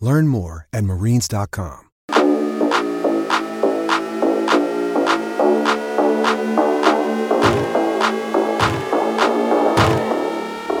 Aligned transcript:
Learn 0.00 0.28
more 0.28 0.68
at 0.72 0.84
marines.com. 0.84 1.86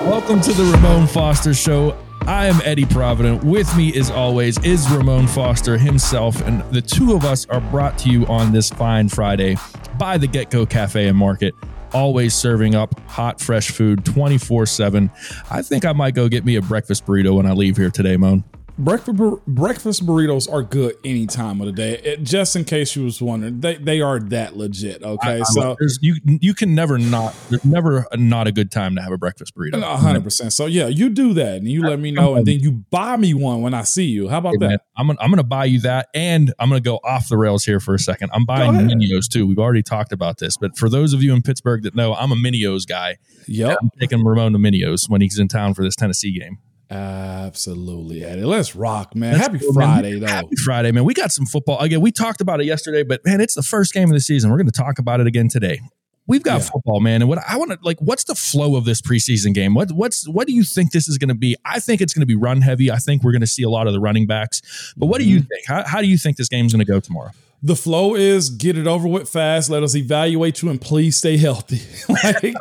Welcome 0.06 0.40
to 0.42 0.52
the 0.52 0.70
Ramon 0.74 1.06
Foster 1.06 1.54
Show. 1.54 1.96
I 2.22 2.46
am 2.46 2.60
Eddie 2.64 2.84
Provident. 2.84 3.42
With 3.42 3.74
me, 3.76 3.96
as 3.98 4.10
always, 4.10 4.62
is 4.64 4.88
Ramon 4.90 5.26
Foster 5.26 5.78
himself, 5.78 6.40
and 6.42 6.62
the 6.72 6.82
two 6.82 7.14
of 7.14 7.24
us 7.24 7.46
are 7.46 7.60
brought 7.60 7.96
to 7.98 8.10
you 8.10 8.26
on 8.26 8.52
this 8.52 8.70
fine 8.70 9.08
Friday 9.08 9.56
by 9.98 10.18
the 10.18 10.26
Get 10.26 10.50
Go 10.50 10.66
Cafe 10.66 11.08
and 11.08 11.16
Market. 11.16 11.54
Always 11.92 12.34
serving 12.34 12.74
up 12.74 13.00
hot, 13.08 13.40
fresh 13.40 13.70
food 13.70 14.04
24 14.04 14.66
7. 14.66 15.10
I 15.50 15.62
think 15.62 15.84
I 15.84 15.92
might 15.92 16.14
go 16.14 16.28
get 16.28 16.44
me 16.44 16.56
a 16.56 16.62
breakfast 16.62 17.06
burrito 17.06 17.34
when 17.36 17.46
I 17.46 17.52
leave 17.52 17.76
here 17.76 17.90
today, 17.90 18.16
Moan. 18.16 18.44
Breakfast, 18.80 19.18
breakfast 19.46 20.06
burritos 20.06 20.50
are 20.50 20.62
good 20.62 20.94
any 21.04 21.26
time 21.26 21.60
of 21.60 21.66
the 21.66 21.72
day. 21.72 21.98
It, 21.98 22.22
just 22.22 22.54
in 22.54 22.64
case 22.64 22.94
you 22.94 23.02
was 23.02 23.20
wondering, 23.20 23.58
they, 23.60 23.74
they 23.74 24.00
are 24.00 24.20
that 24.20 24.56
legit. 24.56 25.02
Okay, 25.02 25.28
I- 25.38 25.40
I 25.40 25.42
so 25.42 25.76
you 26.00 26.14
you 26.24 26.54
can 26.54 26.76
never 26.76 26.96
not 26.96 27.34
there's 27.50 27.64
never 27.64 28.06
a, 28.12 28.16
not 28.16 28.46
a 28.46 28.52
good 28.52 28.70
time 28.70 28.94
to 28.94 29.02
have 29.02 29.10
a 29.10 29.18
breakfast 29.18 29.56
burrito. 29.56 29.82
a 29.82 29.96
hundred 29.96 30.22
percent. 30.22 30.52
So 30.52 30.66
yeah, 30.66 30.86
you 30.86 31.08
do 31.08 31.34
that, 31.34 31.56
and 31.56 31.66
you 31.66 31.82
let 31.82 31.98
me 31.98 32.12
know, 32.12 32.36
and 32.36 32.46
then 32.46 32.60
you 32.60 32.70
buy 32.70 33.16
me 33.16 33.34
one 33.34 33.62
when 33.62 33.74
I 33.74 33.82
see 33.82 34.04
you. 34.04 34.28
How 34.28 34.38
about 34.38 34.52
Hey, 34.52 34.58
man, 34.58 34.70
that? 34.70 34.80
I'm 34.96 35.08
gonna 35.08 35.18
I'm 35.20 35.30
gonna 35.30 35.42
buy 35.42 35.64
you 35.64 35.80
that, 35.80 36.08
and 36.14 36.54
I'm 36.60 36.68
gonna 36.68 36.80
go 36.80 37.00
off 37.02 37.28
the 37.28 37.36
rails 37.36 37.64
here 37.64 37.80
for 37.80 37.94
a 37.94 37.98
second. 37.98 38.30
I'm 38.32 38.44
buying. 38.44 38.86
Mineo's 38.86 39.26
too. 39.26 39.44
We've 39.44 39.58
already 39.58 39.82
talked 39.82 40.12
about 40.12 40.38
this, 40.38 40.56
but 40.56 40.78
for 40.78 40.88
those 40.88 41.12
of 41.14 41.22
you 41.22 41.34
in 41.34 41.42
Pittsburgh 41.42 41.82
that 41.82 41.96
know, 41.96 42.14
I'm 42.14 42.30
a 42.30 42.36
Mineo's 42.36 42.86
guy. 42.86 43.16
Yep, 43.48 43.76
I'm 43.82 43.90
taking 43.98 44.24
Ramon 44.24 44.52
to 44.52 44.58
Mineo's 44.60 45.06
when 45.08 45.20
he's 45.20 45.38
in 45.38 45.48
town 45.48 45.74
for 45.74 45.82
this 45.82 45.96
Tennessee 45.96 46.38
game. 46.38 46.58
Absolutely, 46.90 48.24
Eddie. 48.24 48.44
Let's 48.44 48.74
rock, 48.76 49.14
man. 49.14 49.32
Let's 49.34 49.46
Happy 49.46 49.58
man. 49.64 49.72
Friday, 49.74 50.18
though. 50.18 50.26
Happy 50.26 50.56
Friday, 50.64 50.92
man. 50.92 51.04
We 51.04 51.14
got 51.14 51.32
some 51.32 51.46
football 51.46 51.78
again. 51.80 52.00
We 52.00 52.12
talked 52.12 52.40
about 52.40 52.60
it 52.60 52.64
yesterday, 52.64 53.02
but 53.02 53.24
man, 53.24 53.40
it's 53.40 53.54
the 53.54 53.62
first 53.62 53.92
game 53.92 54.04
of 54.08 54.14
the 54.14 54.20
season. 54.20 54.50
We're 54.50 54.56
going 54.58 54.66
to 54.66 54.72
talk 54.72 54.98
about 54.98 55.20
it 55.20 55.26
again 55.26 55.48
today. 55.48 55.80
We've 56.26 56.42
got 56.42 56.60
Yeah. 56.60 56.68
football, 56.72 57.00
man, 57.00 57.22
and 57.22 57.28
what 57.28 57.38
I 57.48 57.56
want 57.56 57.70
to 57.70 57.78
like. 57.82 57.98
What's 58.00 58.24
the 58.24 58.34
flow 58.34 58.76
of 58.76 58.84
this 58.84 59.00
preseason 59.00 59.54
game? 59.54 59.72
What 59.74 59.90
what's 59.92 60.28
what 60.28 60.46
do 60.46 60.52
you 60.52 60.62
think 60.62 60.92
this 60.92 61.08
is 61.08 61.16
going 61.16 61.28
to 61.30 61.34
be? 61.34 61.56
I 61.64 61.80
think 61.80 62.02
it's 62.02 62.12
going 62.12 62.20
to 62.20 62.26
be 62.26 62.34
run 62.36 62.60
heavy. 62.60 62.90
I 62.90 62.98
think 62.98 63.22
we're 63.22 63.32
going 63.32 63.40
to 63.40 63.46
see 63.46 63.62
a 63.62 63.70
lot 63.70 63.86
of 63.86 63.94
the 63.94 64.00
running 64.00 64.26
backs. 64.26 64.92
But 64.96 65.06
what 65.06 65.18
do 65.18 65.24
Mm-hmm. 65.24 65.32
you 65.32 65.40
think? 65.40 65.66
How, 65.66 65.84
how 65.86 66.00
do 66.02 66.06
you 66.06 66.18
think 66.18 66.36
this 66.36 66.48
game's 66.50 66.72
going 66.74 66.84
to 66.84 66.90
go 66.90 67.00
tomorrow? 67.00 67.30
The 67.60 67.74
flow 67.74 68.14
is 68.14 68.50
get 68.50 68.78
it 68.78 68.86
over 68.86 69.08
with 69.08 69.28
fast. 69.28 69.68
Let 69.68 69.82
us 69.82 69.96
evaluate 69.96 70.62
you 70.62 70.70
and 70.70 70.80
please 70.80 71.16
stay 71.16 71.36
healthy. 71.36 71.80
like 72.08 72.54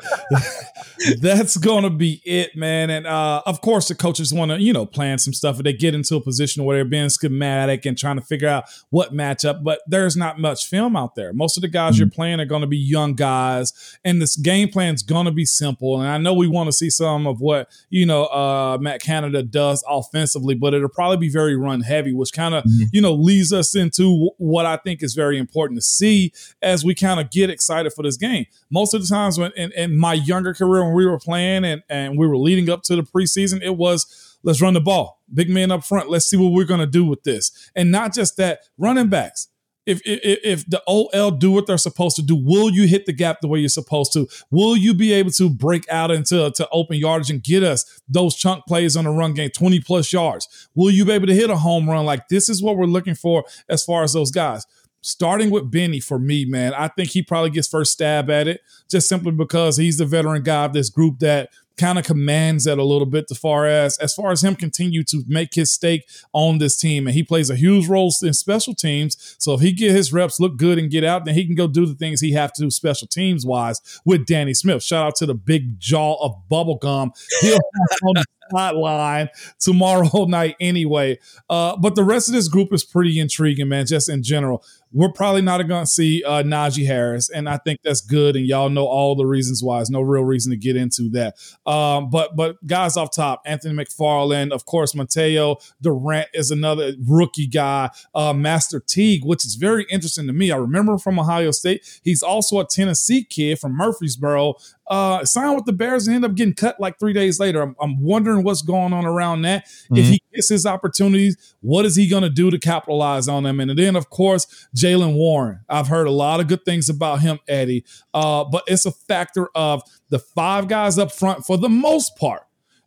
that's 1.22 1.58
gonna 1.58 1.90
be 1.90 2.22
it, 2.26 2.56
man. 2.56 2.90
And 2.90 3.06
uh, 3.06 3.42
of 3.46 3.62
course, 3.62 3.88
the 3.88 3.96
coaches 3.96 4.34
want 4.34 4.52
to, 4.52 4.60
you 4.60 4.74
know, 4.74 4.86
plan 4.86 5.20
some 5.20 5.34
stuff. 5.34 5.58
If 5.58 5.64
they 5.64 5.74
get 5.74 5.94
into 5.94 6.16
a 6.16 6.22
position 6.22 6.64
where 6.64 6.78
they're 6.78 6.86
being 6.86 7.10
schematic 7.10 7.86
and 7.86 7.98
trying 7.98 8.18
to 8.18 8.24
figure 8.24 8.48
out 8.48 8.66
what 8.90 9.14
matchup, 9.14 9.64
but 9.64 9.82
there's 9.88 10.18
not 10.18 10.40
much 10.40 10.66
film 10.68 10.96
out 10.96 11.16
there. 11.16 11.32
Most 11.32 11.58
of 11.58 11.62
the 11.62 11.68
guys 11.68 12.00
you're 12.00 12.10
playing 12.10 12.40
are 12.40 12.46
going 12.46 12.62
to 12.62 12.68
be 12.68 12.78
young 12.78 13.14
guys, 13.14 13.98
and 14.04 14.22
this 14.22 14.36
game 14.36 14.70
plan 14.70 14.96
is 14.96 15.04
going 15.04 15.26
to 15.26 15.32
be 15.32 15.46
simple. 15.46 16.02
And 16.02 16.10
I 16.10 16.18
know 16.18 16.34
we 16.34 16.48
want 16.48 16.70
to 16.70 16.74
see 16.74 16.90
some 16.90 17.28
of 17.28 17.40
what 17.40 17.70
you 17.90 18.06
know 18.06 18.26
uh, 18.26 18.78
Matt 18.82 19.02
Canada 19.02 19.44
does 19.44 19.84
offensively, 19.88 20.56
but 20.56 20.74
it'll 20.74 20.90
probably 20.90 21.18
be 21.18 21.30
very 21.30 21.56
run 21.56 21.82
heavy, 21.82 22.14
which 22.14 22.34
kind 22.34 22.56
of 22.56 22.64
you 22.92 23.02
know 23.02 23.14
leads 23.14 23.54
us 23.54 23.76
into 23.76 24.32
what 24.38 24.66
I 24.66 24.78
think 24.78 24.87
is 24.88 25.14
very 25.14 25.38
important 25.38 25.78
to 25.78 25.86
see 25.86 26.32
as 26.62 26.84
we 26.84 26.96
kind 26.96 27.20
of 27.20 27.30
get 27.30 27.50
excited 27.50 27.94
for 27.94 28.04
this 28.04 28.18
game. 28.18 28.46
Most 28.70 28.94
of 28.94 29.02
the 29.02 29.08
times 29.08 29.38
when 29.38 29.52
in, 29.56 29.72
in 29.74 29.98
my 29.98 30.14
younger 30.14 30.54
career 30.54 30.84
when 30.84 30.94
we 30.94 31.06
were 31.06 31.20
playing 31.20 31.66
and, 31.66 31.84
and 31.90 32.18
we 32.18 32.28
were 32.28 32.38
leading 32.38 32.70
up 32.70 32.84
to 32.84 32.96
the 32.96 33.04
preseason, 33.04 33.62
it 33.62 33.76
was 33.76 34.38
let's 34.44 34.62
run 34.62 34.74
the 34.74 34.82
ball. 34.82 35.22
Big 35.34 35.50
man 35.50 35.72
up 35.72 35.84
front. 35.84 36.10
Let's 36.10 36.26
see 36.26 36.38
what 36.38 36.54
we're 36.54 36.66
gonna 36.66 36.88
do 36.88 37.06
with 37.06 37.24
this. 37.24 37.72
And 37.76 37.92
not 37.92 38.14
just 38.14 38.38
that, 38.38 38.62
running 38.78 39.10
backs. 39.10 39.48
If, 39.88 40.02
if, 40.04 40.40
if 40.44 40.70
the 40.70 40.84
OL 40.86 41.32
do 41.32 41.50
what 41.50 41.66
they're 41.66 41.78
supposed 41.78 42.18
to 42.18 42.22
do, 42.22 42.36
will 42.36 42.70
you 42.70 42.88
hit 42.88 43.06
the 43.06 43.14
gap 43.14 43.40
the 43.40 43.48
way 43.48 43.60
you're 43.60 43.70
supposed 43.70 44.12
to? 44.14 44.28
Will 44.52 44.76
you 44.76 44.94
be 44.94 45.14
able 45.14 45.32
to 45.32 45.50
break 45.50 45.90
out 45.90 46.12
into 46.12 46.52
to 46.52 46.68
open 46.74 46.98
yardage 46.98 47.30
and 47.30 47.42
get 47.42 47.64
us 47.64 48.02
those 48.10 48.36
chunk 48.36 48.66
plays 48.66 48.98
on 48.98 49.06
the 49.06 49.12
run 49.12 49.34
game, 49.34 49.50
20 49.50 49.80
plus 49.80 50.12
yards? 50.12 50.70
Will 50.76 50.92
you 50.92 51.06
be 51.06 51.14
able 51.14 51.28
to 51.28 51.34
hit 51.34 51.50
a 51.50 51.56
home 51.56 51.90
run? 51.90 52.06
Like 52.06 52.28
this 52.28 52.50
is 52.50 52.62
what 52.62 52.76
we're 52.76 52.86
looking 52.86 53.16
for 53.16 53.46
as 53.70 53.86
far 53.86 54.04
as 54.04 54.12
those 54.12 54.30
guys 54.30 54.66
starting 55.02 55.50
with 55.50 55.72
Benny 55.72 56.00
for 56.00 56.20
me, 56.20 56.46
man, 56.46 56.74
I 56.74 56.88
think 56.88 57.10
he 57.10 57.22
probably 57.22 57.50
gets 57.50 57.68
first 57.68 57.94
stab 57.94 58.30
at 58.30 58.48
it 58.48 58.62
just 58.90 59.08
simply 59.08 59.32
because 59.32 59.78
he's 59.78 59.98
the 59.98 60.06
veteran 60.06 60.44
guy 60.44 60.66
of 60.66 60.74
this 60.74 60.90
group 60.90 61.20
that 61.20 61.50
kind 61.78 62.00
of 62.00 62.06
commands 62.06 62.64
that 62.64 62.80
a 62.80 62.84
little 62.84 63.06
bit 63.06 63.26
as 63.30 63.38
far 63.38 63.68
as 63.68 63.98
as 64.00 64.14
far 64.14 64.32
as 64.32 64.44
him 64.44 64.56
continue 64.56 65.04
to 65.04 65.24
make 65.28 65.54
his 65.54 65.72
stake 65.72 66.10
on 66.34 66.58
this 66.58 66.76
team. 66.76 67.08
And 67.08 67.14
he 67.14 67.24
plays 67.24 67.50
a 67.50 67.56
huge 67.56 67.88
role 67.88 68.12
in 68.24 68.34
special 68.34 68.74
teams. 68.74 69.36
So 69.38 69.54
if 69.54 69.62
he 69.62 69.72
get 69.72 69.92
his 69.92 70.12
reps 70.12 70.40
look 70.40 70.58
good 70.58 70.78
and 70.80 70.90
get 70.90 71.04
out 71.04 71.26
then 71.26 71.36
he 71.36 71.46
can 71.46 71.56
go 71.56 71.68
do 71.68 71.86
the 71.86 71.94
things 71.94 72.20
he 72.20 72.32
have 72.34 72.52
to 72.54 72.64
do 72.64 72.72
special 72.72 73.08
teams 73.08 73.46
wise 73.46 73.82
with 74.04 74.26
Danny 74.26 74.54
Smith. 74.54 74.84
Shout 74.84 75.06
out 75.06 75.16
to 75.18 75.26
the 75.26 75.36
big 75.36 75.80
jaw 75.80 76.16
of 76.24 76.36
bubblegum. 76.50 77.12
He'll 77.42 77.54
on 78.04 78.16
the 78.16 78.26
sideline 78.52 79.30
tomorrow 79.60 80.26
night 80.28 80.56
anyway 80.60 81.18
uh, 81.50 81.76
but 81.78 81.96
the 81.96 82.04
rest 82.04 82.28
of 82.28 82.34
this 82.34 82.48
group 82.48 82.74
is 82.74 82.84
pretty 82.84 83.20
intriguing 83.20 83.68
man 83.68 83.86
just 83.86 84.10
in 84.10 84.24
general 84.24 84.64
we're 84.94 85.12
probably 85.12 85.42
not 85.42 85.62
going 85.68 85.84
to 85.84 85.90
see 85.90 86.24
uh, 86.24 86.44
Najee 86.44 86.86
Harris, 86.86 87.30
and 87.30 87.50
I 87.50 87.58
think 87.58 87.82
that's 87.84 88.02
good. 88.02 88.36
And 88.36 88.46
y'all 88.46 88.70
know 88.70 88.86
all 88.86 89.16
the 89.16 89.26
reasons 89.26 89.62
why. 89.62 89.78
There's 89.78 89.90
no 89.90 90.02
real 90.02 90.24
reason 90.24 90.52
to 90.52 90.58
get 90.58 90.76
into 90.76 91.10
that. 91.10 91.36
Um, 91.70 92.10
but 92.10 92.36
but 92.36 92.66
guys 92.66 92.96
off 92.96 93.14
top, 93.14 93.42
Anthony 93.46 93.76
McFarland, 93.76 94.52
of 94.52 94.66
course, 94.66 94.94
Mataeo 94.94 95.58
Durant 95.82 96.30
is 96.34 96.52
another 96.52 96.94
rookie 97.06 97.48
guy. 97.48 97.90
Uh, 98.16 98.34
Master 98.34 98.80
Teague, 98.80 99.26
which 99.26 99.46
is 99.46 99.56
very 99.56 99.86
interesting 99.90 100.28
to 100.28 100.34
me. 100.34 100.52
I 100.52 100.58
remember 100.58 100.98
from 100.98 101.20
Ohio 101.20 101.52
State. 101.52 102.00
He's 102.04 102.24
also 102.24 102.60
a 102.60 102.66
Tennessee 102.66 103.24
kid 103.24 103.60
from 103.60 103.76
Murfreesboro. 103.76 104.56
Uh, 104.90 105.26
sign 105.26 105.56
with 105.56 105.66
the 105.66 105.74
Bears 105.74 106.08
and 106.08 106.16
end 106.16 106.26
up 106.26 106.36
getting 106.36 106.54
cut 106.54 106.80
like 106.80 106.98
three 107.00 107.14
days 107.14 107.40
later. 107.40 107.62
I'm, 107.62 107.76
I'm 107.82 108.02
wondering 108.02 108.44
what's 108.44 108.62
going 108.62 108.94
on 108.94 109.06
around 109.06 109.42
that. 109.42 109.68
If 109.92 110.06
he 110.08 110.22
gets 110.34 110.50
his 110.50 110.66
opportunities, 110.66 111.56
what 111.62 111.86
is 111.86 111.96
he 111.96 112.08
going 112.08 112.24
to 112.24 112.30
do 112.30 112.50
to 112.52 112.58
capitalize 112.58 113.28
on 113.28 113.44
them? 113.44 113.60
And 113.60 113.78
then, 113.78 113.96
of 113.96 114.10
course, 114.10 114.68
Jaylen 114.76 115.16
Warren. 115.16 115.60
I've 115.68 115.88
heard 115.88 116.08
a 116.08 116.12
lot 116.12 116.40
of 116.40 116.48
good 116.48 116.64
things 116.64 116.90
about 116.90 117.20
him, 117.20 117.40
Eddie. 117.48 117.84
Uh, 118.14 118.46
but 118.46 118.64
it's 118.68 118.86
a 118.86 118.92
factor 118.92 119.50
of 119.56 119.82
the 120.10 120.20
five 120.20 120.68
guys 120.68 120.98
up 120.98 121.12
front 121.12 121.46
for 121.46 121.58
the 121.58 121.70
most 121.70 122.16
part. 122.16 122.44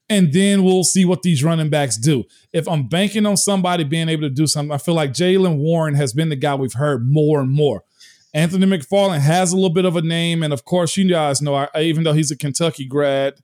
And 0.08 0.32
then 0.32 0.64
we'll 0.64 0.82
see 0.82 1.04
what 1.04 1.22
these 1.22 1.44
running 1.44 1.70
backs 1.70 1.96
do. 1.96 2.24
If 2.52 2.66
I'm 2.66 2.88
banking 2.88 3.26
on 3.26 3.36
somebody 3.36 3.84
being 3.84 4.08
able 4.08 4.22
to 4.22 4.30
do 4.30 4.48
something, 4.48 4.72
I 4.72 4.78
feel 4.78 4.94
like 4.94 5.12
Jaylen 5.12 5.58
Warren 5.58 5.94
has 5.94 6.12
been 6.12 6.30
the 6.30 6.36
guy 6.36 6.56
we've 6.56 6.72
heard 6.72 7.08
more 7.08 7.40
and 7.40 7.50
more. 7.50 7.84
Anthony 8.32 8.66
McFarland 8.66 9.20
has 9.20 9.52
a 9.52 9.56
little 9.56 9.70
bit 9.70 9.84
of 9.84 9.96
a 9.96 10.02
name. 10.02 10.42
And 10.42 10.52
of 10.52 10.64
course, 10.64 10.96
you 10.96 11.08
guys 11.08 11.42
know, 11.42 11.54
I, 11.54 11.68
even 11.80 12.04
though 12.04 12.12
he's 12.12 12.30
a 12.30 12.36
Kentucky 12.36 12.86
grad, 12.86 13.34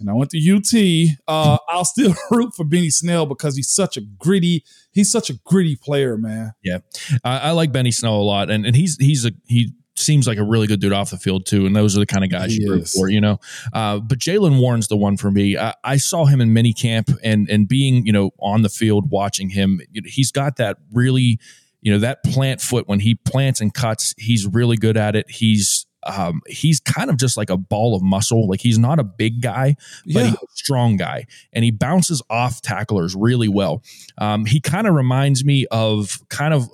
and 0.00 0.10
I 0.10 0.14
went 0.14 0.30
to 0.32 0.38
UT. 0.38 1.16
Uh, 1.28 1.58
I'll 1.68 1.84
still 1.84 2.14
root 2.30 2.54
for 2.54 2.64
Benny 2.64 2.90
Snell 2.90 3.24
because 3.24 3.56
he's 3.56 3.70
such 3.70 3.96
a 3.96 4.00
gritty. 4.00 4.64
He's 4.90 5.10
such 5.10 5.30
a 5.30 5.34
gritty 5.44 5.76
player, 5.76 6.18
man. 6.18 6.52
Yeah, 6.62 6.78
I, 7.24 7.38
I 7.38 7.50
like 7.52 7.72
Benny 7.72 7.92
Snell 7.92 8.16
a 8.16 8.22
lot, 8.22 8.50
and 8.50 8.66
and 8.66 8.76
he's 8.76 8.96
he's 8.98 9.24
a 9.24 9.32
he 9.46 9.72
seems 9.94 10.26
like 10.26 10.38
a 10.38 10.42
really 10.42 10.66
good 10.66 10.80
dude 10.80 10.92
off 10.92 11.10
the 11.10 11.16
field 11.18 11.46
too, 11.46 11.66
and 11.66 11.74
those 11.76 11.96
are 11.96 12.00
the 12.00 12.06
kind 12.06 12.24
of 12.24 12.30
guys 12.30 12.52
He 12.52 12.62
you 12.62 12.70
root 12.72 12.82
is. 12.82 12.92
for, 12.92 13.08
you 13.08 13.20
know. 13.20 13.38
Uh, 13.72 14.00
but 14.00 14.18
Jaylen 14.18 14.58
Warren's 14.58 14.88
the 14.88 14.96
one 14.96 15.16
for 15.16 15.30
me. 15.30 15.56
I, 15.56 15.74
I 15.84 15.96
saw 15.98 16.24
him 16.26 16.40
in 16.40 16.52
mini 16.52 16.72
camp, 16.72 17.08
and 17.22 17.48
and 17.48 17.68
being 17.68 18.04
you 18.04 18.12
know 18.12 18.32
on 18.40 18.62
the 18.62 18.68
field 18.68 19.10
watching 19.10 19.50
him, 19.50 19.80
he's 20.04 20.32
got 20.32 20.56
that 20.56 20.78
really 20.92 21.38
you 21.82 21.92
know 21.92 21.98
that 21.98 22.22
plant 22.24 22.60
foot 22.60 22.88
when 22.88 23.00
he 23.00 23.14
plants 23.14 23.60
and 23.60 23.74
cuts, 23.74 24.14
he's 24.16 24.46
really 24.46 24.76
good 24.76 24.96
at 24.96 25.14
it. 25.16 25.30
He's 25.30 25.86
um, 26.04 26.40
he's 26.48 26.80
kind 26.80 27.10
of 27.10 27.16
just 27.16 27.36
like 27.36 27.48
a 27.48 27.56
ball 27.56 27.94
of 27.94 28.02
muscle. 28.02 28.48
Like 28.48 28.60
he's 28.60 28.76
not 28.78 28.98
a 28.98 29.04
big 29.04 29.40
guy, 29.40 29.76
but 30.06 30.14
Yeah. 30.14 30.24
he's 30.30 30.34
a 30.34 30.46
strong 30.54 30.96
guy, 30.96 31.26
and 31.52 31.64
he 31.64 31.70
bounces 31.70 32.20
off 32.28 32.60
tacklers 32.60 33.14
really 33.14 33.46
well. 33.48 33.82
Um, 34.18 34.44
he 34.44 34.58
kind 34.60 34.88
of 34.88 34.94
reminds 34.94 35.44
me 35.44 35.66
of 35.70 36.18
kind 36.28 36.54
of 36.54 36.68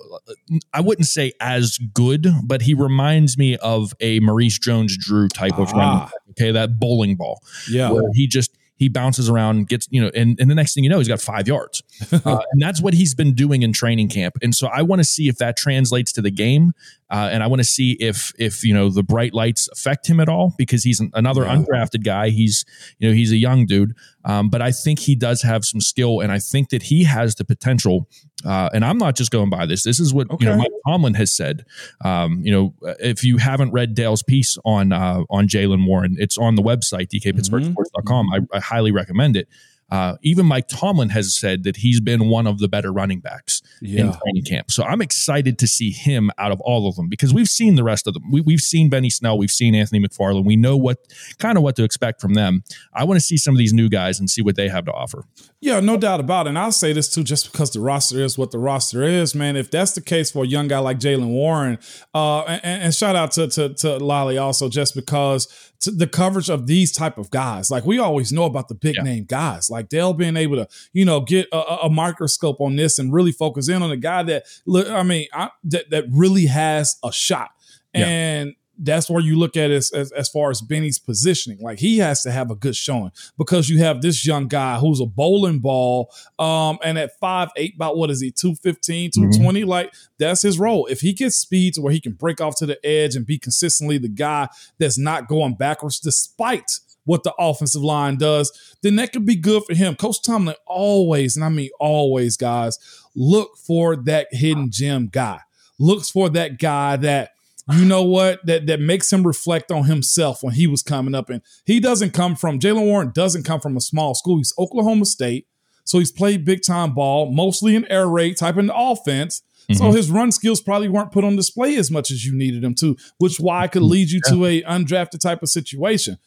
I 0.73 0.81
wouldn't 0.81 1.07
say 1.07 1.33
as 1.39 1.77
good, 1.93 2.27
but 2.43 2.63
he 2.63 2.73
reminds 2.73 3.37
me 3.37 3.55
of 3.57 3.93
a 3.99 4.19
Maurice 4.19 4.57
Jones-Drew 4.57 5.27
type 5.29 5.59
of 5.59 5.71
running. 5.73 6.01
Ah. 6.07 6.11
Okay, 6.31 6.51
that 6.51 6.79
bowling 6.79 7.15
ball 7.15 7.41
Yeah. 7.69 7.91
where 7.91 8.03
he 8.13 8.25
just 8.27 8.51
he 8.79 8.87
bounces 8.87 9.29
around, 9.29 9.67
gets 9.67 9.87
you 9.91 10.01
know, 10.01 10.09
and, 10.15 10.39
and 10.39 10.49
the 10.49 10.55
next 10.55 10.73
thing 10.73 10.85
you 10.85 10.89
know, 10.89 10.97
he's 10.97 11.07
got 11.07 11.19
five 11.19 11.47
yards, 11.47 11.83
uh, 12.25 12.41
and 12.51 12.61
that's 12.61 12.81
what 12.81 12.93
he's 12.93 13.13
been 13.13 13.33
doing 13.33 13.61
in 13.61 13.73
training 13.73 14.07
camp. 14.07 14.37
And 14.41 14.55
so 14.55 14.67
I 14.67 14.81
want 14.81 15.01
to 15.01 15.03
see 15.03 15.27
if 15.27 15.37
that 15.37 15.57
translates 15.57 16.13
to 16.13 16.21
the 16.21 16.31
game, 16.31 16.71
uh, 17.11 17.29
and 17.31 17.41
I 17.43 17.47
want 17.47 17.59
to 17.59 17.63
see 17.67 17.93
if 17.99 18.31
if 18.37 18.63
you 18.63 18.73
know 18.73 18.89
the 18.89 19.03
bright 19.03 19.33
lights 19.33 19.67
affect 19.71 20.07
him 20.07 20.19
at 20.19 20.29
all 20.29 20.53
because 20.57 20.83
he's 20.83 20.99
an, 20.99 21.11
another 21.13 21.43
Yeah. 21.43 21.55
undrafted 21.57 22.03
guy. 22.03 22.29
He's 22.29 22.65
you 22.99 23.09
know 23.09 23.15
he's 23.15 23.31
a 23.31 23.37
young 23.37 23.65
dude, 23.65 23.93
um, 24.25 24.49
but 24.49 24.61
I 24.61 24.71
think 24.71 24.99
he 24.99 25.15
does 25.15 25.41
have 25.41 25.65
some 25.65 25.81
skill, 25.81 26.19
and 26.21 26.31
I 26.31 26.39
think 26.39 26.69
that 26.69 26.83
he 26.83 27.03
has 27.05 27.35
the 27.35 27.45
potential. 27.45 28.07
Uh, 28.45 28.69
and 28.73 28.85
I'm 28.85 28.97
not 28.97 29.17
just 29.17 29.31
going 29.31 29.49
by 29.49 29.65
this. 29.65 29.83
This 29.83 29.99
is 29.99 30.13
what 30.13 30.27
you 30.39 30.47
know 30.47 30.55
Mike 30.55 30.71
Tomlin 30.87 31.13
has 31.15 31.35
said. 31.35 31.65
Um, 32.05 32.41
you 32.45 32.51
know, 32.51 32.73
if 32.99 33.23
you 33.23 33.37
haven't 33.37 33.71
read 33.71 33.95
Dale's 33.95 34.23
piece 34.23 34.57
on 34.63 34.93
uh, 34.93 35.23
on 35.29 35.47
Jaylen 35.47 35.85
Warren, 35.85 36.15
it's 36.19 36.37
on 36.37 36.55
the 36.55 36.61
website 36.61 37.09
dkpittsburghsports.com. 37.13 38.27
I, 38.33 38.39
I 38.55 38.59
highly 38.59 38.91
recommend 38.91 39.35
it. 39.35 39.47
Uh, 39.91 40.17
even 40.21 40.45
Mike 40.45 40.67
Tomlin 40.67 41.09
has 41.09 41.35
said 41.35 41.63
that 41.63 41.77
he's 41.77 41.99
been 41.99 42.29
one 42.29 42.45
of 42.47 42.59
the 42.59 42.67
better 42.67 42.91
running 42.91 43.19
backs 43.19 43.61
in 43.81 44.13
training 44.13 44.43
camp. 44.45 44.71
So 44.71 44.83
I'm 44.83 45.01
excited 45.01 45.57
to 45.59 45.67
see 45.67 45.91
him 45.91 46.29
out 46.37 46.51
of 46.51 46.61
all 46.61 46.87
of 46.87 46.95
them 46.95 47.09
because 47.09 47.33
we've 47.33 47.47
seen 47.47 47.75
the 47.75 47.83
rest 47.83 48.07
of 48.07 48.13
them. 48.13 48.29
We, 48.31 48.41
we've 48.41 48.59
seen 48.59 48.89
Benny 48.89 49.09
Snell, 49.09 49.37
we've 49.37 49.49
seen 49.49 49.73
Anthony 49.75 49.99
McFarland. 49.99 50.45
We 50.45 50.55
know 50.55 50.77
what 50.77 50.99
kind 51.39 51.57
of 51.57 51.63
what 51.63 51.75
to 51.77 51.83
expect 51.83 52.21
from 52.21 52.35
them. 52.35 52.63
I 52.93 53.03
want 53.03 53.19
to 53.19 53.25
see 53.25 53.37
some 53.37 53.53
of 53.53 53.57
these 53.57 53.73
new 53.73 53.89
guys 53.89 54.19
and 54.19 54.29
see 54.29 54.41
what 54.41 54.55
they 54.55 54.67
have 54.69 54.85
to 54.85 54.93
offer. 54.93 55.23
Yeah, 55.61 55.81
no 55.81 55.97
doubt 55.97 56.21
about 56.21 56.45
it. 56.45 56.49
And 56.49 56.57
I'll 56.59 56.71
say 56.71 56.93
this 56.93 57.09
too, 57.13 57.21
just 57.21 57.51
because 57.51 57.71
the 57.71 57.81
roster 57.81 58.23
is 58.23 58.37
what 58.37 58.51
the 58.51 58.57
roster 58.57 59.03
is, 59.03 59.35
man. 59.35 59.57
If 59.57 59.69
that's 59.69 59.91
the 59.91 59.99
case 59.99 60.31
for 60.31 60.45
a 60.45 60.47
young 60.47 60.69
guy 60.69 60.79
like 60.79 60.99
Jaylen 60.99 61.27
Warren, 61.31 61.77
uh, 62.15 62.43
and, 62.43 62.83
and 62.83 62.95
shout 62.95 63.17
out 63.17 63.31
to 63.33 63.49
to, 63.49 63.73
to 63.73 63.87
Lolley 63.99 64.41
also, 64.41 64.69
just 64.69 64.95
because 64.95 65.47
to 65.81 65.91
the 65.91 66.07
coverage 66.07 66.49
of 66.49 66.65
these 66.67 66.93
type 66.93 67.17
of 67.17 67.29
guys, 67.29 67.69
like 67.69 67.85
we 67.85 67.99
always 67.99 68.31
know 68.31 68.45
about 68.45 68.69
the 68.69 68.75
big 68.75 68.95
Yeah. 68.95 69.03
name 69.03 69.25
guys, 69.25 69.69
like 69.69 69.89
Dale 69.89 70.13
being 70.13 70.37
able 70.37 70.55
to, 70.55 70.67
you 70.93 71.03
know, 71.03 71.19
get 71.19 71.47
a, 71.51 71.57
a- 71.57 71.79
a 71.87 71.89
microscope 71.89 72.61
on 72.61 72.77
this 72.77 72.97
and 72.97 73.11
really 73.11 73.33
focus 73.33 73.67
in 73.67 73.83
on 73.83 73.91
a 73.91 73.97
guy 73.97 74.23
that, 74.23 74.45
look, 74.65 74.87
I 74.89 75.03
mean, 75.03 75.27
I, 75.33 75.49
that 75.65 75.89
that 75.89 76.05
really 76.09 76.45
has 76.45 76.95
a 77.03 77.11
shot, 77.11 77.49
Yeah. 77.93 78.05
and. 78.07 78.53
That's 78.81 79.09
where 79.09 79.21
you 79.21 79.37
look 79.37 79.57
at 79.57 79.71
it 79.71 79.75
as, 79.75 79.91
as 79.91 80.11
as 80.13 80.29
far 80.29 80.49
as 80.49 80.61
Benny's 80.61 80.97
positioning. 80.97 81.59
Like 81.59 81.79
he 81.79 81.97
has 81.99 82.23
to 82.23 82.31
have 82.31 82.49
a 82.49 82.55
good 82.55 82.75
showing 82.75 83.11
because 83.37 83.69
you 83.69 83.79
have 83.79 84.01
this 84.01 84.25
young 84.25 84.47
guy 84.47 84.79
who's 84.79 84.99
a 84.99 85.05
bowling 85.05 85.59
ball 85.59 86.11
um 86.37 86.79
and 86.83 86.97
at 86.97 87.17
five 87.19 87.49
eight 87.57 87.75
about 87.75 87.97
what 87.97 88.09
is 88.09 88.21
he 88.21 88.31
215 88.31 89.11
220 89.11 89.63
like 89.63 89.93
that's 90.17 90.41
his 90.41 90.59
role. 90.59 90.85
If 90.87 91.01
he 91.01 91.13
gets 91.13 91.35
speed 91.35 91.75
to 91.75 91.81
where 91.81 91.93
he 91.93 91.99
can 91.99 92.13
break 92.13 92.41
off 92.41 92.55
to 92.57 92.65
the 92.65 92.83
edge 92.85 93.15
and 93.15 93.25
be 93.25 93.37
consistently 93.37 93.97
the 93.97 94.09
guy 94.09 94.49
that's 94.77 94.97
not 94.97 95.27
going 95.27 95.55
backwards 95.55 95.99
despite 95.99 96.79
what 97.05 97.23
the 97.23 97.33
offensive 97.39 97.81
line 97.81 98.17
does 98.17 98.77
then 98.81 98.95
that 98.95 99.11
could 99.11 99.25
be 99.25 99.35
good 99.35 99.63
for 99.63 99.73
him. 99.73 99.95
Coach 99.95 100.21
tomlin 100.21 100.55
always 100.65 101.35
and 101.35 101.43
i 101.43 101.49
mean 101.49 101.69
always 101.79 102.37
guys 102.37 102.77
look 103.15 103.57
for 103.57 103.95
that 103.95 104.27
hidden 104.31 104.71
gem 104.71 105.07
guy. 105.07 105.41
Looks 105.77 106.09
for 106.09 106.29
that 106.29 106.57
guy 106.59 106.95
that 106.97 107.31
you 107.73 107.85
know 107.85 108.03
what? 108.03 108.45
That 108.45 108.67
that 108.67 108.79
makes 108.79 109.11
him 109.11 109.25
reflect 109.25 109.71
on 109.71 109.85
himself 109.85 110.41
when 110.43 110.53
he 110.53 110.67
was 110.67 110.81
coming 110.83 111.13
up. 111.15 111.29
And 111.29 111.41
he 111.65 111.79
doesn't 111.79 112.11
come 112.13 112.35
from 112.35 112.59
Jaylen 112.59 112.85
Warren 112.85 113.11
doesn't 113.13 113.43
come 113.43 113.59
from 113.59 113.77
a 113.77 113.81
small 113.81 114.15
school. 114.15 114.37
He's 114.37 114.53
Oklahoma 114.57 115.05
State. 115.05 115.47
So 115.83 115.99
he's 115.99 116.11
played 116.11 116.45
big 116.45 116.61
time 116.61 116.93
ball 116.93 117.31
mostly 117.31 117.75
in 117.75 117.85
air 117.85 118.07
raid 118.07 118.37
type 118.37 118.57
in 118.57 118.67
the 118.67 118.75
offense. 118.77 119.41
So 119.73 119.85
Mhm. 119.85 119.95
his 119.95 120.09
run 120.09 120.31
skills 120.31 120.61
probably 120.61 120.89
weren't 120.89 121.11
put 121.11 121.23
on 121.23 121.35
display 121.35 121.75
as 121.75 121.91
much 121.91 122.09
as 122.09 122.25
you 122.25 122.33
needed 122.35 122.63
them 122.63 122.73
to 122.75 122.95
which 123.19 123.39
why 123.39 123.67
could 123.67 123.83
lead 123.83 124.09
you 124.09 124.19
to 124.29 124.45
a 124.45 124.63
undrafted 124.63 125.19
type 125.19 125.43
of 125.43 125.49
situation. 125.49 126.17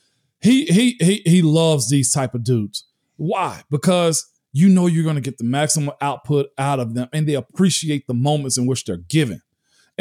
He 0.41 0.67
he 0.67 0.97
he 1.01 1.23
he 1.25 1.43
loves 1.43 1.89
these 1.91 2.13
type 2.13 2.35
of 2.35 2.45
dudes. 2.45 2.85
Why? 3.17 3.63
Because 3.71 4.27
you 4.53 4.69
know 4.69 4.87
you're 4.87 5.03
going 5.05 5.17
to 5.17 5.21
get 5.23 5.39
the 5.39 5.45
maximum 5.45 5.93
output 6.01 6.49
out 6.59 6.79
of 6.79 6.95
them 6.95 7.09
and 7.13 7.27
they 7.29 7.35
appreciate 7.35 8.07
the 8.07 8.15
moments 8.15 8.59
in 8.59 8.67
which 8.67 8.85
they're 8.85 8.97
given 8.97 9.41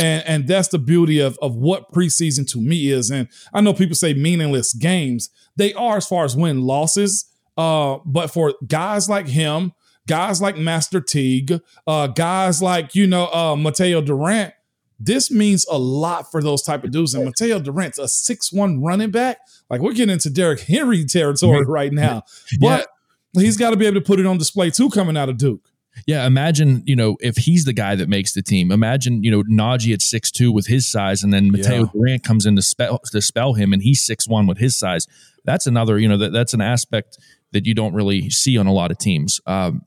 and 0.01 0.27
and 0.27 0.47
that's 0.47 0.69
the 0.69 0.79
beauty 0.79 1.19
of 1.19 1.37
of 1.41 1.55
what 1.55 1.91
preseason 1.91 2.49
to 2.51 2.59
me 2.59 2.89
is. 2.89 3.09
And 3.11 3.27
I 3.53 3.61
know 3.61 3.73
people 3.73 3.95
say 3.95 4.13
meaningless 4.13 4.73
games. 4.73 5.29
They 5.55 5.73
are 5.73 5.97
as 5.97 6.07
far 6.07 6.25
as 6.25 6.35
win 6.35 6.61
losses. 6.61 7.25
Uh, 7.57 7.99
but 8.05 8.31
for 8.31 8.55
guys 8.67 9.09
like 9.09 9.27
him, 9.27 9.73
guys 10.07 10.41
like 10.41 10.57
Master 10.57 11.01
Teague, 11.01 11.59
uh, 11.85 12.07
guys 12.07 12.61
like 12.61 12.95
you 12.95 13.05
know 13.07 13.25
uh, 13.25 13.55
Mataeo 13.55 14.03
Durant, 14.03 14.53
this 14.99 15.29
means 15.29 15.65
a 15.69 15.77
lot 15.77 16.31
for 16.31 16.41
those 16.41 16.63
type 16.63 16.83
of 16.83 16.91
dudes. 16.91 17.13
And 17.13 17.27
Mataeo 17.27 17.63
Durant's 17.63 17.99
a 17.99 18.07
six 18.07 18.51
one 18.51 18.81
running 18.81 19.11
back. 19.11 19.39
Like 19.69 19.81
we're 19.81 19.93
getting 19.93 20.13
into 20.13 20.29
Derrick 20.29 20.61
Henry 20.61 21.05
territory 21.05 21.65
right 21.65 21.93
now, 21.93 22.23
but 22.59 22.87
he's 23.33 23.57
got 23.57 23.71
to 23.71 23.77
be 23.77 23.85
able 23.85 23.99
to 23.99 24.05
put 24.05 24.19
it 24.19 24.25
on 24.25 24.37
display 24.37 24.71
too 24.71 24.89
coming 24.89 25.15
out 25.17 25.29
of 25.29 25.37
Duke. 25.37 25.70
Yeah, 26.07 26.25
imagine, 26.25 26.83
you 26.85 26.95
know, 26.95 27.17
if 27.21 27.37
he's 27.37 27.65
the 27.65 27.73
guy 27.73 27.95
that 27.95 28.09
makes 28.09 28.33
the 28.33 28.41
team. 28.41 28.71
Imagine, 28.71 29.23
you 29.23 29.31
know, 29.31 29.43
Najee 29.43 29.93
at 29.93 30.01
six 30.01 30.31
two 30.31 30.51
with 30.51 30.67
his 30.67 30.89
size, 30.91 31.23
and 31.23 31.33
then 31.33 31.51
Mataeo 31.51 31.85
Yeah. 31.85 31.91
Durant 31.93 32.23
comes 32.23 32.45
in 32.45 32.55
to 32.55 32.61
spell 32.61 32.99
to 33.11 33.21
spell 33.21 33.53
him, 33.53 33.73
and 33.73 33.81
he's 33.83 34.03
six 34.05 34.27
one 34.27 34.47
with 34.47 34.57
his 34.57 34.75
size. 34.77 35.07
That's 35.45 35.67
another, 35.67 35.97
you 35.99 36.07
know, 36.07 36.17
that, 36.17 36.31
that's 36.31 36.53
an 36.53 36.61
aspect 36.61 37.17
that 37.51 37.65
you 37.65 37.73
don't 37.73 37.93
really 37.93 38.29
see 38.29 38.57
on 38.57 38.67
a 38.67 38.73
lot 38.73 38.91
of 38.91 38.97
teams. 38.97 39.39
Um, 39.45 39.81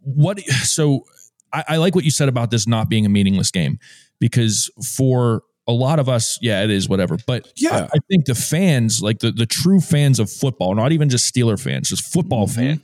what? 0.00 0.40
So 0.40 1.04
I, 1.52 1.64
I 1.68 1.76
like 1.76 1.94
what 1.94 2.04
you 2.04 2.10
said 2.10 2.28
about 2.28 2.50
this 2.50 2.66
not 2.66 2.88
being 2.88 3.06
a 3.06 3.08
meaningless 3.08 3.50
game, 3.50 3.78
because 4.18 4.70
for 4.96 5.42
a 5.66 5.72
lot 5.72 5.98
of 5.98 6.08
us, 6.10 6.38
yeah, 6.42 6.62
it 6.62 6.70
is 6.70 6.88
whatever. 6.88 7.16
But 7.26 7.50
Yeah. 7.56 7.88
I, 7.92 7.96
I 7.96 7.98
think 8.10 8.26
the 8.26 8.34
fans, 8.34 9.02
like 9.02 9.20
the 9.20 9.30
the 9.32 9.46
true 9.46 9.80
fans 9.80 10.18
of 10.18 10.30
football, 10.30 10.74
not 10.74 10.92
even 10.92 11.08
just 11.08 11.32
Steeler 11.34 11.58
fans, 11.60 11.88
just 11.88 12.02
football 12.12 12.46
Mhm. 12.46 12.54
fans, 12.54 12.80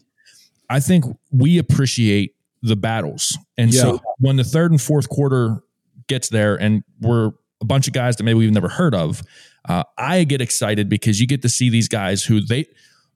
I 0.71 0.81
think 0.81 1.05
we 1.31 1.59
appreciate 1.59 2.35
the 2.63 2.77
battles. 2.77 3.37
And 3.57 3.73
Yeah. 3.73 3.81
so 3.83 4.01
when 4.19 4.37
the 4.37 4.45
third 4.45 4.71
and 4.71 4.81
fourth 4.81 5.09
quarter 5.09 5.63
gets 6.09 6.29
there 6.29 6.57
and 6.57 6.83
we're 7.01 7.31
a 7.61 7.65
bunch 7.65 7.87
of 7.87 7.93
guys 7.93 8.17
that 8.17 8.25
maybe 8.25 8.39
we've 8.39 8.53
never 8.53 8.69
heard 8.69 8.95
of, 8.95 9.23
uh, 9.69 9.85
I 9.99 10.25
get 10.25 10.41
excited 10.41 10.89
because 10.89 11.21
you 11.21 11.27
get 11.27 11.43
to 11.43 11.49
see 11.49 11.69
these 11.71 11.89
guys 11.89 12.23
who 12.25 12.41
they, 12.41 12.67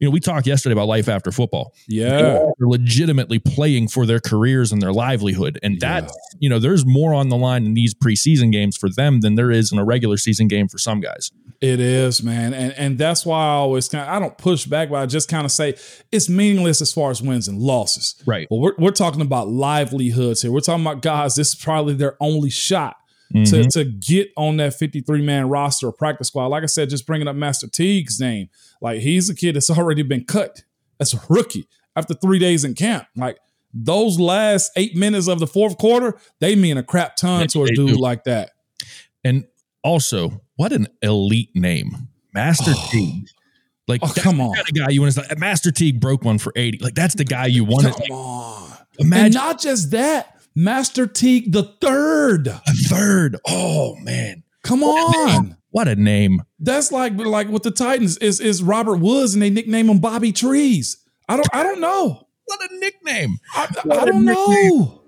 you 0.05 0.11
know, 0.11 0.13
we 0.13 0.21
talked 0.21 0.47
yesterday 0.47 0.75
about 0.75 0.87
life 0.87 1.09
after 1.09 1.33
football. 1.33 1.73
Yeah. 1.89 2.09
They're 2.59 2.69
legitimately 2.69 3.39
playing 3.39 3.89
for 3.89 4.05
their 4.05 4.21
careers 4.21 4.71
and 4.71 4.83
their 4.83 4.93
livelihood. 4.93 5.59
And 5.63 5.75
Yeah. 5.81 6.03
that, 6.03 6.13
you 6.39 6.51
know, 6.51 6.59
there's 6.59 6.85
more 6.85 7.15
on 7.15 7.31
the 7.31 7.37
line 7.37 7.65
in 7.65 7.73
these 7.75 7.95
preseason 7.95 8.53
games 8.53 8.77
for 8.77 8.91
them 8.91 9.21
than 9.21 9.35
there 9.35 9.51
is 9.51 9.73
in 9.73 9.79
a 9.79 9.85
regular 9.85 10.17
season 10.19 10.47
game 10.49 10.69
for 10.69 10.77
some 10.77 11.01
guys. 11.01 11.31
It 11.61 11.81
is, 11.81 12.23
man, 12.23 12.53
and 12.53 12.73
and 12.77 12.99
that's 12.99 13.25
why 13.25 13.39
I 13.47 13.51
always 13.53 13.89
kind. 13.89 14.07
of, 14.07 14.15
I 14.15 14.19
don't 14.19 14.37
push 14.37 14.67
back, 14.67 14.91
but 14.91 14.97
I 14.97 15.07
just 15.07 15.31
kind 15.31 15.47
of 15.47 15.53
say 15.53 15.75
it's 16.13 16.29
meaningless 16.29 16.83
as 16.83 16.93
far 16.93 17.11
as 17.11 17.23
wins 17.23 17.49
and 17.49 17.59
losses. 17.59 18.17
Right. 18.27 18.47
But 18.51 18.57
we're 18.57 18.75
we're 18.77 18.91
talking 18.91 19.23
about 19.23 19.49
livelihoods 19.49 20.43
here. 20.43 20.53
We're 20.53 20.61
talking 20.61 20.85
about 20.85 21.01
guys. 21.01 21.37
This 21.37 21.51
is 21.51 21.55
probably 21.55 21.95
their 21.95 22.17
only 22.21 22.51
shot 22.51 22.97
to 23.33 23.39
Mhm. 23.39 23.73
to 23.73 23.85
get 23.85 24.29
on 24.37 24.57
that 24.59 24.75
fifty 24.75 25.01
three 25.01 25.23
man 25.23 25.49
roster 25.49 25.89
or 25.89 25.93
practice 25.93 26.29
squad. 26.29 26.47
Like 26.49 26.63
I 26.63 26.67
said, 26.67 26.91
just 26.91 27.07
bringing 27.07 27.27
up 27.29 27.35
Master 27.37 27.67
Teague's 27.67 28.21
name. 28.21 28.49
Like 28.81 29.01
he's 29.01 29.29
a 29.31 29.35
kid 29.35 29.57
that's 29.57 29.71
already 29.71 30.03
been 30.03 30.25
cut. 30.25 30.63
That's 30.99 31.15
a 31.15 31.21
rookie 31.29 31.67
after 31.97 32.15
three 32.15 32.39
days 32.39 32.65
in 32.65 32.75
camp. 32.75 33.07
Like 33.17 33.39
those 33.73 34.21
last 34.21 34.71
eight 34.77 34.95
minutes 34.95 35.27
of 35.27 35.41
the 35.41 35.47
fourth 35.49 35.79
quarter, 35.79 36.17
they 36.41 36.55
mean 36.55 36.77
a 36.77 36.83
crap 36.85 37.17
ton 37.17 37.49
to 37.49 37.65
a 37.65 37.67
dude 37.69 37.89
do. 37.89 37.97
like 37.97 38.25
that. 38.25 38.51
And 39.25 39.45
also, 39.83 40.41
what 40.57 40.73
an 40.73 40.87
elite 41.03 41.51
name, 41.55 42.09
Master 42.33 42.73
Oh. 42.75 42.89
Teague. 42.93 43.27
Like, 43.89 44.01
Oh, 44.03 44.13
come 44.17 44.41
on. 44.41 44.55
kind 44.55 44.69
of 44.69 44.75
guy 44.75 44.91
you 44.91 45.03
want 45.03 45.15
to. 45.15 45.37
Master 45.37 45.71
Teague 45.71 46.01
broke 46.01 46.25
one 46.25 46.39
for 46.39 46.53
eighty. 46.57 46.79
Like, 46.79 46.95
that's 46.95 47.15
the 47.17 47.25
guy 47.25 47.47
you 47.47 47.65
want. 47.65 47.85
Come 47.85 48.17
on. 48.17 48.73
Imagine 48.99 49.25
And 49.27 49.35
not 49.35 49.61
just 49.61 49.91
that, 49.91 50.37
Master 50.55 51.07
Teague 51.07 51.53
the 51.53 51.65
third. 51.81 52.49
a 52.49 52.61
third. 52.89 53.37
Oh 53.47 53.97
man, 53.97 54.45
Come 54.63 54.81
What 54.81 55.17
on. 55.29 55.57
What 55.71 55.89
a 55.89 55.97
name. 55.97 56.43
That's 56.61 56.93
like 56.93 57.15
like 57.17 57.49
with 57.49 57.65
the 57.65 57.71
Titans 57.71 58.17
is 58.19 58.41
is 58.41 58.63
Robert 58.63 58.97
Woods 58.97 59.35
and 59.35 59.43
they 59.43 59.51
nickname 59.51 59.89
him 59.91 59.99
Bobby 59.99 60.33
Trees. 60.33 60.97
I 61.29 61.37
don't 61.37 61.49
I 61.53 61.63
don't 61.63 61.81
know. 61.81 62.29
What 62.47 62.61
a 62.71 62.79
nickname, 62.79 63.39
I, 63.55 63.67
What 63.85 63.99
I 64.01 64.05
don't 64.05 64.25
know. 64.25 65.04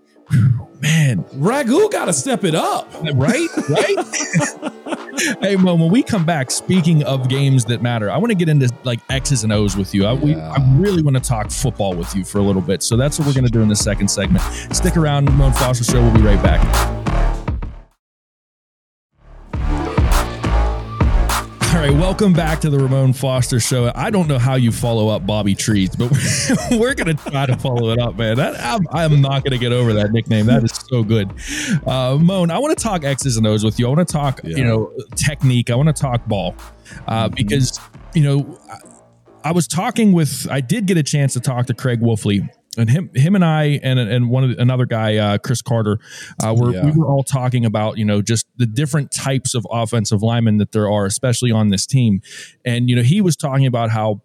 Man. 0.80 1.24
Ragu 1.34 1.90
got 1.90 2.06
to 2.06 2.12
step 2.12 2.44
it 2.44 2.54
up. 2.54 2.92
Right, 3.14 3.48
right. 3.68 5.36
hey, 5.40 5.56
Mo, 5.56 5.74
when 5.74 5.90
we 5.90 6.02
come 6.02 6.24
back, 6.24 6.50
speaking 6.50 7.02
of 7.04 7.28
games 7.28 7.64
that 7.66 7.82
matter, 7.82 8.10
I 8.10 8.16
want 8.18 8.30
to 8.30 8.34
get 8.36 8.48
into 8.48 8.68
like 8.84 9.00
X's 9.10 9.44
and 9.44 9.52
O's 9.52 9.76
with 9.76 9.94
you. 9.94 10.06
I, 10.06 10.12
we, 10.12 10.34
Yeah. 10.34 10.50
I 10.56 10.76
really 10.76 11.02
want 11.02 11.16
to 11.16 11.22
talk 11.22 11.50
football 11.50 11.94
with 11.94 12.14
you 12.14 12.24
for 12.24 12.38
a 12.38 12.42
little 12.42 12.62
bit. 12.62 12.82
So 12.82 12.96
that's 12.96 13.18
what 13.18 13.26
we're 13.26 13.34
going 13.34 13.46
to 13.46 13.50
do 13.50 13.62
in 13.62 13.68
the 13.68 13.76
second 13.76 14.08
segment. 14.08 14.42
Stick 14.74 14.96
around, 14.96 15.26
Ramon 15.26 15.52
Foster 15.52 15.84
Show. 15.84 16.02
We'll 16.02 16.14
be 16.14 16.22
right 16.22 16.42
back. 16.42 17.05
Right, 21.80 21.90
welcome 21.90 22.32
back 22.32 22.60
to 22.60 22.70
the 22.70 22.78
Ramon 22.78 23.12
Foster 23.12 23.60
Show. 23.60 23.92
I 23.94 24.10
don't 24.10 24.28
know 24.28 24.38
how 24.38 24.54
you 24.54 24.72
follow 24.72 25.08
up 25.08 25.26
Bobby 25.26 25.54
Trees, 25.54 25.94
but 25.94 26.10
we're, 26.70 26.78
we're 26.78 26.94
going 26.94 27.14
to 27.16 27.30
try 27.30 27.44
to 27.46 27.56
follow 27.58 27.90
it 27.90 27.98
up, 27.98 28.16
man. 28.16 28.36
That, 28.36 28.58
I'm, 28.60 28.86
I'm 28.90 29.20
not 29.20 29.44
going 29.44 29.52
to 29.52 29.58
get 29.58 29.72
over 29.72 29.92
that 29.92 30.12
nickname. 30.12 30.46
That 30.46 30.64
is 30.64 30.72
so 30.72 31.02
good. 31.02 31.30
Uh, 31.86 32.18
Moan, 32.18 32.50
I 32.50 32.58
want 32.58 32.76
to 32.76 32.82
talk 32.82 33.04
X's 33.04 33.36
and 33.36 33.46
O's 33.46 33.64
with 33.64 33.78
you. 33.78 33.86
I 33.86 33.88
want 33.90 34.06
to 34.06 34.12
talk, 34.12 34.40
yeah. 34.42 34.56
you 34.56 34.64
know, 34.64 34.92
technique. 35.16 35.70
I 35.70 35.74
want 35.74 35.88
to 35.88 35.92
talk 35.92 36.24
ball 36.26 36.54
uh, 37.06 37.26
mm-hmm. 37.26 37.34
because, 37.34 37.78
you 38.14 38.22
know, 38.22 38.58
I 39.44 39.52
was 39.52 39.68
talking 39.68 40.12
with, 40.12 40.48
I 40.50 40.60
did 40.60 40.86
get 40.86 40.96
a 40.96 41.02
chance 41.02 41.34
to 41.34 41.40
talk 41.40 41.66
to 41.66 41.74
Craig 41.74 42.00
Wolfley 42.00 42.48
and 42.76 42.90
him 42.90 43.10
him 43.14 43.34
and 43.34 43.44
I 43.44 43.80
and 43.82 43.98
and 43.98 44.30
one 44.30 44.44
of 44.44 44.50
the, 44.50 44.60
another 44.60 44.86
guy 44.86 45.16
uh, 45.16 45.38
Chris 45.38 45.62
Carter 45.62 45.98
uh, 46.42 46.54
were 46.56 46.72
yeah. 46.72 46.84
we 46.84 46.92
were 46.92 47.06
all 47.06 47.22
talking 47.22 47.64
about 47.64 47.98
you 47.98 48.04
know 48.04 48.22
just 48.22 48.46
the 48.56 48.66
different 48.66 49.12
types 49.12 49.54
of 49.54 49.66
offensive 49.70 50.22
linemen 50.22 50.58
that 50.58 50.72
there 50.72 50.90
are 50.90 51.06
especially 51.06 51.50
on 51.50 51.68
this 51.68 51.86
team 51.86 52.20
and 52.64 52.88
you 52.88 52.96
know 52.96 53.02
he 53.02 53.20
was 53.20 53.36
talking 53.36 53.66
about 53.66 53.90
how 53.90 54.20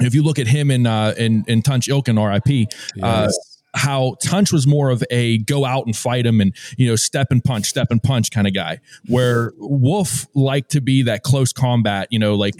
if 0.00 0.14
you 0.14 0.22
look 0.22 0.38
at 0.38 0.46
him 0.46 0.70
in 0.70 0.86
uh 0.86 1.14
in 1.16 1.44
in 1.46 1.62
Tunch 1.62 1.88
Ilkin 1.88 2.16
RIP 2.16 2.68
uh, 3.02 3.26
yes 3.26 3.55
how 3.76 4.16
Tunch 4.22 4.52
was 4.52 4.66
more 4.66 4.90
of 4.90 5.04
a 5.10 5.38
go 5.38 5.64
out 5.64 5.84
and 5.86 5.94
fight 5.94 6.26
him 6.26 6.40
and 6.40 6.54
you 6.76 6.88
know 6.88 6.96
step 6.96 7.28
and 7.30 7.44
punch, 7.44 7.66
step 7.66 7.88
and 7.90 8.02
punch 8.02 8.30
kind 8.30 8.46
of 8.46 8.54
guy. 8.54 8.80
Where 9.06 9.52
Wolf 9.58 10.26
liked 10.34 10.70
to 10.72 10.80
be 10.80 11.02
that 11.02 11.22
close 11.22 11.52
combat, 11.52 12.08
you 12.10 12.18
know, 12.18 12.34
like 12.34 12.54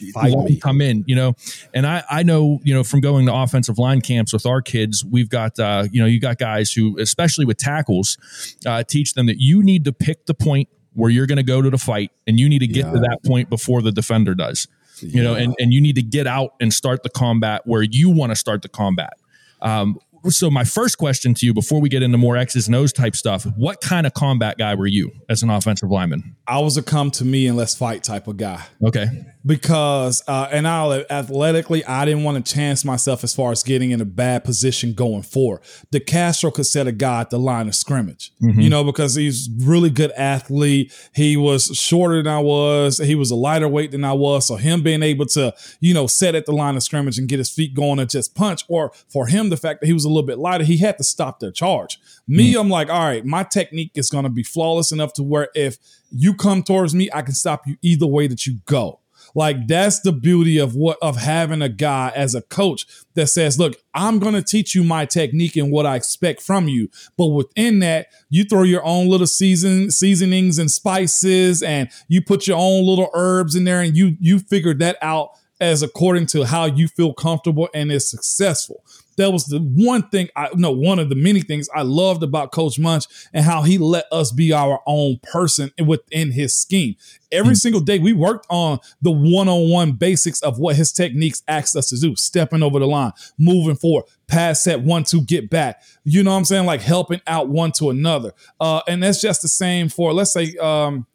come 0.60 0.80
in, 0.80 1.04
you 1.06 1.16
know. 1.16 1.34
And 1.74 1.86
I 1.86 2.04
I 2.10 2.22
know 2.22 2.60
you 2.62 2.74
know 2.74 2.84
from 2.84 3.00
going 3.00 3.26
to 3.26 3.34
offensive 3.34 3.78
line 3.78 4.02
camps 4.02 4.32
with 4.32 4.46
our 4.46 4.60
kids, 4.60 5.04
we've 5.04 5.30
got 5.30 5.58
uh, 5.58 5.86
you 5.90 6.00
know 6.00 6.06
you 6.06 6.20
got 6.20 6.38
guys 6.38 6.72
who, 6.72 6.98
especially 6.98 7.46
with 7.46 7.56
tackles, 7.56 8.18
uh, 8.66 8.82
teach 8.82 9.14
them 9.14 9.26
that 9.26 9.40
you 9.40 9.62
need 9.62 9.84
to 9.84 9.92
pick 9.92 10.26
the 10.26 10.34
point 10.34 10.68
where 10.92 11.10
you're 11.10 11.26
going 11.26 11.36
to 11.36 11.42
go 11.42 11.62
to 11.62 11.70
the 11.70 11.78
fight, 11.78 12.10
and 12.26 12.38
you 12.38 12.48
need 12.48 12.60
to 12.60 12.66
get 12.66 12.86
yeah. 12.86 12.92
to 12.92 12.98
that 12.98 13.18
point 13.24 13.48
before 13.48 13.82
the 13.82 13.92
defender 13.92 14.34
does. 14.34 14.68
You 15.00 15.22
know, 15.22 15.34
and, 15.34 15.54
and 15.58 15.74
you 15.74 15.82
need 15.82 15.96
to 15.96 16.02
get 16.02 16.26
out 16.26 16.54
and 16.58 16.72
start 16.72 17.02
the 17.02 17.10
combat 17.10 17.66
where 17.66 17.82
you 17.82 18.08
want 18.08 18.32
to 18.32 18.36
start 18.36 18.62
the 18.62 18.70
combat. 18.70 19.12
Um, 19.60 19.98
so 20.30 20.50
my 20.50 20.64
first 20.64 20.98
question 20.98 21.34
to 21.34 21.46
you 21.46 21.54
before 21.54 21.80
we 21.80 21.88
get 21.88 22.02
into 22.02 22.18
more 22.18 22.36
X's 22.36 22.66
and 22.66 22.76
O's 22.76 22.92
type 22.92 23.16
stuff, 23.16 23.44
what 23.56 23.80
kind 23.80 24.06
of 24.06 24.14
combat 24.14 24.58
guy 24.58 24.74
were 24.74 24.86
you 24.86 25.10
as 25.28 25.42
an 25.42 25.50
offensive 25.50 25.90
lineman? 25.90 26.36
I 26.46 26.60
was 26.60 26.76
a 26.76 26.82
come 26.82 27.10
to 27.12 27.24
me 27.24 27.46
and 27.46 27.56
let's 27.56 27.74
fight 27.74 28.02
type 28.02 28.26
of 28.28 28.36
guy. 28.36 28.64
Okay. 28.84 29.06
Because 29.46 30.24
uh, 30.26 30.48
and 30.50 30.66
I'll 30.66 30.92
athletically, 31.08 31.84
I 31.84 32.04
didn't 32.04 32.24
want 32.24 32.44
to 32.44 32.52
chance 32.52 32.84
myself 32.84 33.22
as 33.22 33.32
far 33.32 33.52
as 33.52 33.62
getting 33.62 33.92
in 33.92 34.00
a 34.00 34.04
bad 34.04 34.42
position 34.42 34.92
going 34.92 35.22
forward. 35.22 35.60
DeCastro 35.92 36.52
could 36.52 36.66
set 36.66 36.88
a 36.88 36.92
guy 36.92 37.20
at 37.20 37.30
the 37.30 37.38
line 37.38 37.68
of 37.68 37.76
scrimmage, 37.76 38.32
mm-hmm. 38.42 38.60
you 38.60 38.68
know, 38.68 38.82
because 38.82 39.14
he's 39.14 39.48
really 39.58 39.88
good 39.88 40.10
athlete. 40.12 40.92
He 41.14 41.36
was 41.36 41.66
shorter 41.78 42.22
than 42.22 42.32
I 42.32 42.40
was. 42.40 42.98
He 42.98 43.14
was 43.14 43.30
a 43.30 43.36
lighter 43.36 43.68
weight 43.68 43.92
than 43.92 44.04
I 44.04 44.14
was. 44.14 44.48
So 44.48 44.56
him 44.56 44.82
being 44.82 45.04
able 45.04 45.26
to, 45.26 45.54
you 45.78 45.94
know, 45.94 46.08
set 46.08 46.34
at 46.34 46.46
the 46.46 46.52
line 46.52 46.74
of 46.74 46.82
scrimmage 46.82 47.16
and 47.16 47.28
get 47.28 47.38
his 47.38 47.50
feet 47.50 47.72
going 47.72 48.00
and 48.00 48.10
just 48.10 48.34
punch, 48.34 48.64
or 48.66 48.90
for 49.08 49.28
him 49.28 49.50
the 49.50 49.56
fact 49.56 49.80
that 49.80 49.86
he 49.86 49.92
was 49.92 50.04
a 50.04 50.08
little 50.08 50.26
bit 50.26 50.38
lighter, 50.38 50.64
he 50.64 50.78
had 50.78 50.98
to 50.98 51.04
stop 51.04 51.38
their 51.38 51.52
charge. 51.52 52.00
Me, 52.26 52.50
mm-hmm. 52.50 52.60
I'm 52.62 52.68
like, 52.68 52.90
all 52.90 53.04
right, 53.04 53.24
my 53.24 53.44
technique 53.44 53.92
is 53.94 54.10
going 54.10 54.24
to 54.24 54.30
be 54.30 54.42
flawless 54.42 54.90
enough 54.90 55.12
to 55.12 55.22
where 55.22 55.50
if 55.54 55.78
you 56.10 56.34
come 56.34 56.64
towards 56.64 56.96
me, 56.96 57.08
I 57.14 57.22
can 57.22 57.34
stop 57.34 57.64
you 57.66 57.76
either 57.82 58.06
way 58.06 58.26
that 58.26 58.44
you 58.44 58.58
go. 58.64 58.98
Like 59.36 59.68
that's 59.68 60.00
the 60.00 60.12
beauty 60.12 60.56
of 60.56 60.74
what 60.74 60.96
of 61.02 61.18
having 61.18 61.60
a 61.60 61.68
guy 61.68 62.10
as 62.16 62.34
a 62.34 62.40
coach 62.40 62.86
that 63.14 63.26
says, 63.26 63.58
"Look, 63.58 63.76
I'm 63.92 64.18
going 64.18 64.32
to 64.32 64.42
teach 64.42 64.74
you 64.74 64.82
my 64.82 65.04
technique 65.04 65.56
and 65.56 65.70
what 65.70 65.84
I 65.84 65.94
expect 65.94 66.40
from 66.40 66.68
you." 66.68 66.88
But 67.18 67.26
within 67.26 67.80
that, 67.80 68.06
you 68.30 68.44
throw 68.44 68.62
your 68.62 68.82
own 68.82 69.08
little 69.08 69.26
season 69.26 69.90
seasonings 69.90 70.58
and 70.58 70.70
spices 70.70 71.62
and 71.62 71.90
you 72.08 72.22
put 72.22 72.46
your 72.46 72.56
own 72.56 72.86
little 72.86 73.10
herbs 73.12 73.54
in 73.54 73.64
there 73.64 73.82
and 73.82 73.94
you 73.94 74.16
you 74.20 74.38
figure 74.38 74.72
that 74.72 74.96
out 75.02 75.32
as 75.60 75.82
according 75.82 76.26
to 76.26 76.44
how 76.44 76.64
you 76.64 76.88
feel 76.88 77.12
comfortable 77.12 77.68
and 77.74 77.92
is 77.92 78.10
successful 78.10 78.82
that 79.16 79.32
was 79.32 79.46
the 79.46 79.58
one 79.58 80.02
thing 80.08 80.28
I 80.36 80.48
no 80.54 80.70
one 80.70 80.98
of 80.98 81.08
the 81.08 81.14
many 81.14 81.40
things 81.40 81.68
I 81.74 81.82
loved 81.82 82.22
about 82.22 82.52
Coach 82.52 82.78
Munch 82.78 83.06
and 83.32 83.44
how 83.44 83.62
he 83.62 83.78
let 83.78 84.04
us 84.12 84.32
be 84.32 84.52
our 84.52 84.80
own 84.86 85.18
person 85.22 85.70
within 85.84 86.32
his 86.32 86.54
scheme. 86.54 86.96
Every 87.32 87.52
mm-hmm. 87.52 87.54
single 87.56 87.80
day 87.80 87.98
we 87.98 88.12
worked 88.12 88.46
on 88.50 88.78
the 89.02 89.10
one-on-one 89.10 89.92
basics 89.92 90.40
of 90.42 90.58
what 90.58 90.76
his 90.76 90.92
techniques 90.92 91.42
asked 91.48 91.74
us 91.76 91.88
to 91.88 91.98
do, 91.98 92.14
stepping 92.14 92.62
over 92.62 92.78
the 92.78 92.86
line, 92.86 93.12
moving 93.38 93.76
forward, 93.76 94.04
pass 94.26 94.62
set 94.62 94.82
one, 94.82 95.04
to 95.04 95.20
get 95.22 95.50
back. 95.50 95.82
You 96.04 96.22
know 96.22 96.30
what 96.30 96.38
I'm 96.38 96.44
saying? 96.44 96.66
Like 96.66 96.82
helping 96.82 97.20
out 97.26 97.48
one 97.48 97.72
to 97.72 97.90
another. 97.90 98.32
Uh, 98.60 98.82
and 98.86 99.02
that's 99.02 99.20
just 99.20 99.42
the 99.42 99.48
same 99.48 99.88
for 99.88 100.12
let's 100.12 100.32
say 100.32 100.54
um, 100.60 101.06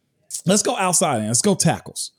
let's 0.46 0.64
go 0.64 0.76
outside 0.76 1.18
and 1.18 1.28
let's 1.28 1.42
go 1.42 1.56
tackles. 1.56 2.12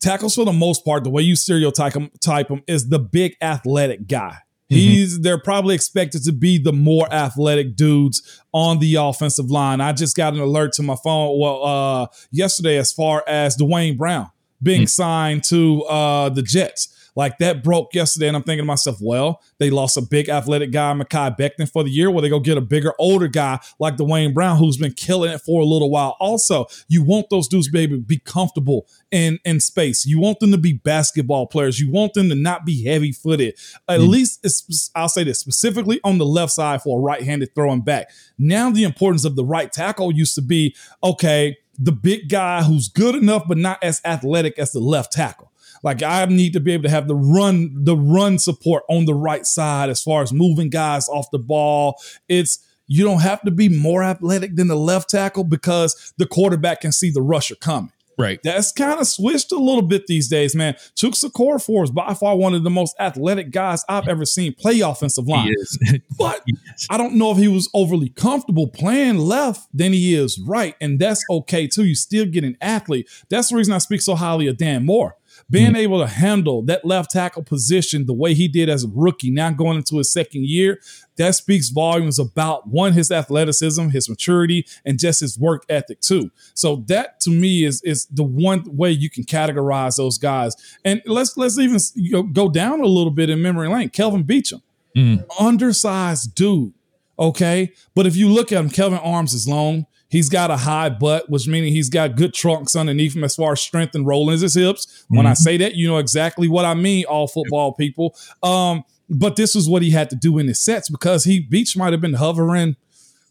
Tackles 0.00 0.34
for 0.34 0.44
the 0.44 0.52
most 0.52 0.84
part, 0.84 1.02
the 1.02 1.10
way 1.10 1.22
you 1.22 1.34
stereotype 1.34 1.94
them, 1.94 2.10
type 2.20 2.48
them 2.48 2.62
is 2.66 2.90
the 2.90 2.98
big 2.98 3.36
athletic 3.40 4.06
guy 4.06 4.38
Mm-hmm. 4.70 4.76
He's 4.76 5.20
they're 5.20 5.38
probably 5.38 5.74
expected 5.74 6.24
to 6.24 6.32
be 6.32 6.56
the 6.56 6.72
more 6.72 7.12
athletic 7.12 7.76
dudes 7.76 8.40
on 8.52 8.78
the 8.78 8.94
offensive 8.94 9.50
line. 9.50 9.82
I 9.82 9.92
just 9.92 10.16
got 10.16 10.32
an 10.32 10.40
alert 10.40 10.72
to 10.74 10.82
my 10.82 10.96
phone 11.04 11.38
well 11.38 11.64
uh 11.64 12.06
yesterday 12.30 12.78
as 12.78 12.90
far 12.90 13.22
as 13.26 13.56
Duane 13.56 13.98
Brown 13.98 14.30
being 14.62 14.82
mm-hmm. 14.82 14.86
signed 14.86 15.44
to 15.44 15.82
uh 15.84 16.30
the 16.30 16.42
Jets. 16.42 16.93
Like 17.16 17.38
that 17.38 17.62
broke 17.62 17.94
yesterday, 17.94 18.28
and 18.28 18.36
I'm 18.36 18.42
thinking 18.42 18.62
to 18.62 18.66
myself, 18.66 18.98
well, 19.00 19.40
they 19.58 19.70
lost 19.70 19.96
a 19.96 20.02
big 20.02 20.28
athletic 20.28 20.72
guy, 20.72 20.92
Mekhi 20.94 21.36
Becton, 21.38 21.70
for 21.70 21.84
the 21.84 21.90
year. 21.90 22.10
Well, 22.10 22.22
they 22.22 22.28
go 22.28 22.40
get 22.40 22.58
a 22.58 22.60
bigger, 22.60 22.92
older 22.98 23.28
guy 23.28 23.60
like 23.78 23.96
Duane 23.96 24.34
Brown, 24.34 24.56
who's 24.56 24.76
been 24.76 24.92
killing 24.92 25.30
it 25.30 25.40
for 25.40 25.60
a 25.60 25.64
little 25.64 25.90
while. 25.90 26.16
Also, 26.18 26.66
you 26.88 27.04
want 27.04 27.30
those 27.30 27.48
dudes 27.48 27.70
to 27.70 27.72
be 27.72 27.86
be 27.86 28.18
comfortable 28.18 28.86
in 29.10 29.38
in 29.44 29.60
space. 29.60 30.04
You 30.04 30.18
want 30.18 30.40
them 30.40 30.50
to 30.52 30.58
be 30.58 30.72
basketball 30.72 31.46
players. 31.46 31.78
You 31.78 31.90
want 31.90 32.14
them 32.14 32.28
to 32.30 32.34
not 32.34 32.64
be 32.64 32.84
heavy 32.84 33.12
footed. 33.12 33.54
At 33.88 34.00
mm. 34.00 34.08
least, 34.08 34.90
I'll 34.94 35.08
say 35.08 35.24
this 35.24 35.38
specifically 35.38 36.00
on 36.02 36.18
the 36.18 36.26
left 36.26 36.52
side 36.52 36.82
for 36.82 36.98
a 36.98 37.02
right 37.02 37.22
handed 37.22 37.54
throwing 37.54 37.82
back. 37.82 38.10
Now, 38.38 38.70
the 38.70 38.84
importance 38.84 39.24
of 39.24 39.36
the 39.36 39.44
right 39.44 39.70
tackle 39.70 40.12
used 40.12 40.34
to 40.34 40.42
be 40.42 40.74
okay 41.02 41.58
the 41.78 41.92
big 41.92 42.28
guy 42.28 42.62
who's 42.62 42.88
good 42.88 43.14
enough 43.14 43.44
but 43.48 43.58
not 43.58 43.82
as 43.82 44.00
athletic 44.04 44.58
as 44.58 44.72
the 44.72 44.80
left 44.80 45.12
tackle. 45.12 45.50
Like 45.84 46.02
I 46.02 46.24
need 46.24 46.54
to 46.54 46.60
be 46.60 46.72
able 46.72 46.84
to 46.84 46.90
have 46.90 47.06
the 47.06 47.14
run, 47.14 47.84
the 47.84 47.96
run 47.96 48.38
support 48.38 48.82
on 48.88 49.04
the 49.04 49.14
right 49.14 49.46
side 49.46 49.90
as 49.90 50.02
far 50.02 50.22
as 50.22 50.32
moving 50.32 50.70
guys 50.70 51.08
off 51.08 51.30
the 51.30 51.38
ball. 51.38 52.00
It's 52.28 52.58
you 52.86 53.04
don't 53.04 53.20
have 53.20 53.42
to 53.42 53.50
be 53.50 53.68
more 53.68 54.02
athletic 54.02 54.56
than 54.56 54.68
the 54.68 54.76
left 54.76 55.10
tackle 55.10 55.44
because 55.44 56.12
the 56.18 56.26
quarterback 56.26 56.80
can 56.80 56.92
see 56.92 57.10
the 57.10 57.22
rusher 57.22 57.54
coming. 57.54 57.92
Right. 58.16 58.40
That's 58.44 58.70
kind 58.72 59.00
of 59.00 59.06
switched 59.06 59.50
a 59.52 59.58
little 59.58 59.82
bit 59.82 60.06
these 60.06 60.28
days, 60.28 60.54
man. 60.54 60.74
Chuks 60.94 61.24
Okorafor 61.24 61.84
is 61.84 61.90
by 61.90 62.14
far 62.14 62.36
one 62.36 62.54
of 62.54 62.62
the 62.62 62.70
most 62.70 62.94
athletic 63.00 63.50
guys 63.50 63.84
I've 63.88 64.08
ever 64.08 64.24
seen 64.24 64.54
play 64.54 64.80
offensive 64.80 65.26
line. 65.26 65.52
but 66.18 66.44
I 66.90 66.96
don't 66.96 67.14
know 67.14 67.32
if 67.32 67.38
he 67.38 67.48
was 67.48 67.68
overly 67.74 68.10
comfortable 68.10 68.68
playing 68.68 69.18
left 69.18 69.68
than 69.74 69.92
he 69.92 70.14
is 70.14 70.38
right. 70.38 70.76
And 70.80 70.98
that's 70.98 71.24
okay 71.28 71.66
too. 71.66 71.84
You 71.84 71.94
still 71.94 72.26
get 72.26 72.44
an 72.44 72.56
athlete. 72.60 73.08
That's 73.30 73.50
the 73.50 73.56
reason 73.56 73.74
I 73.74 73.78
speak 73.78 74.00
so 74.00 74.14
highly 74.14 74.46
of 74.46 74.58
Dan 74.58 74.86
Moore. 74.86 75.16
Being 75.50 75.68
mm-hmm. 75.68 75.76
able 75.76 75.98
to 76.00 76.06
handle 76.06 76.62
that 76.62 76.84
left 76.84 77.10
tackle 77.10 77.42
position 77.42 78.06
the 78.06 78.14
way 78.14 78.34
he 78.34 78.48
did 78.48 78.68
as 78.68 78.84
a 78.84 78.88
rookie, 78.88 79.30
now 79.30 79.50
going 79.50 79.76
into 79.76 79.98
his 79.98 80.12
second 80.12 80.46
year, 80.46 80.80
that 81.16 81.34
speaks 81.34 81.68
volumes 81.68 82.18
about 82.18 82.68
one, 82.68 82.92
his 82.92 83.10
athleticism, 83.10 83.88
his 83.90 84.08
maturity, 84.08 84.66
and 84.84 84.98
just 84.98 85.20
his 85.20 85.38
work 85.38 85.64
ethic 85.68 86.00
too. 86.00 86.30
So 86.54 86.84
that 86.88 87.20
to 87.20 87.30
me 87.30 87.64
is 87.64 87.82
is 87.82 88.06
the 88.06 88.24
one 88.24 88.64
way 88.76 88.90
you 88.90 89.10
can 89.10 89.24
categorize 89.24 89.96
those 89.96 90.18
guys. 90.18 90.56
And 90.84 91.02
let's 91.06 91.36
let's 91.36 91.58
even 91.58 91.78
you 91.94 92.12
know, 92.12 92.22
go 92.22 92.48
down 92.48 92.80
a 92.80 92.86
little 92.86 93.12
bit 93.12 93.30
in 93.30 93.42
memory 93.42 93.68
lane. 93.68 93.90
Kelvin 93.90 94.24
Beachum, 94.24 94.62
mm. 94.96 95.24
undersized 95.38 96.34
dude. 96.34 96.72
Okay, 97.16 97.72
but 97.94 98.06
if 98.06 98.16
you 98.16 98.28
look 98.28 98.50
at 98.50 98.58
him, 98.58 98.70
Kelvin 98.70 98.98
arms 98.98 99.34
is 99.34 99.46
long. 99.46 99.86
He's 100.14 100.28
got 100.28 100.52
a 100.52 100.56
high 100.56 100.90
butt, 100.90 101.28
which 101.28 101.48
meaning 101.48 101.72
he's 101.72 101.88
got 101.88 102.14
good 102.14 102.32
trunks 102.32 102.76
underneath 102.76 103.16
him 103.16 103.24
as 103.24 103.34
far 103.34 103.50
as 103.50 103.60
strength 103.60 103.96
and 103.96 104.06
rolling 104.06 104.38
his 104.38 104.54
hips. 104.54 104.86
Mm-hmm. 104.86 105.16
When 105.16 105.26
I 105.26 105.30
mm-hmm. 105.32 105.42
say 105.42 105.56
that, 105.56 105.74
you 105.74 105.88
know 105.88 105.98
exactly 105.98 106.46
what 106.46 106.64
I 106.64 106.74
mean, 106.74 107.04
all 107.06 107.26
football 107.26 107.72
people. 107.72 108.14
Um, 108.40 108.84
but 109.10 109.34
this 109.34 109.56
is 109.56 109.68
what 109.68 109.82
he 109.82 109.90
had 109.90 110.10
to 110.10 110.16
do 110.16 110.38
in 110.38 110.46
his 110.46 110.64
sets 110.64 110.88
because 110.88 111.24
he 111.24 111.40
Beach 111.40 111.76
might 111.76 111.92
have 111.92 112.00
been 112.00 112.14
hovering 112.14 112.76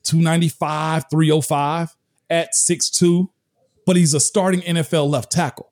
295, 0.04 1.06
305 1.10 1.96
at 2.30 2.50
6'2, 2.54 3.30
but 3.86 3.96
he's 3.96 4.14
a 4.14 4.20
starting 4.20 4.60
NFL 4.60 5.10
left 5.10 5.32
tackle. 5.32 5.72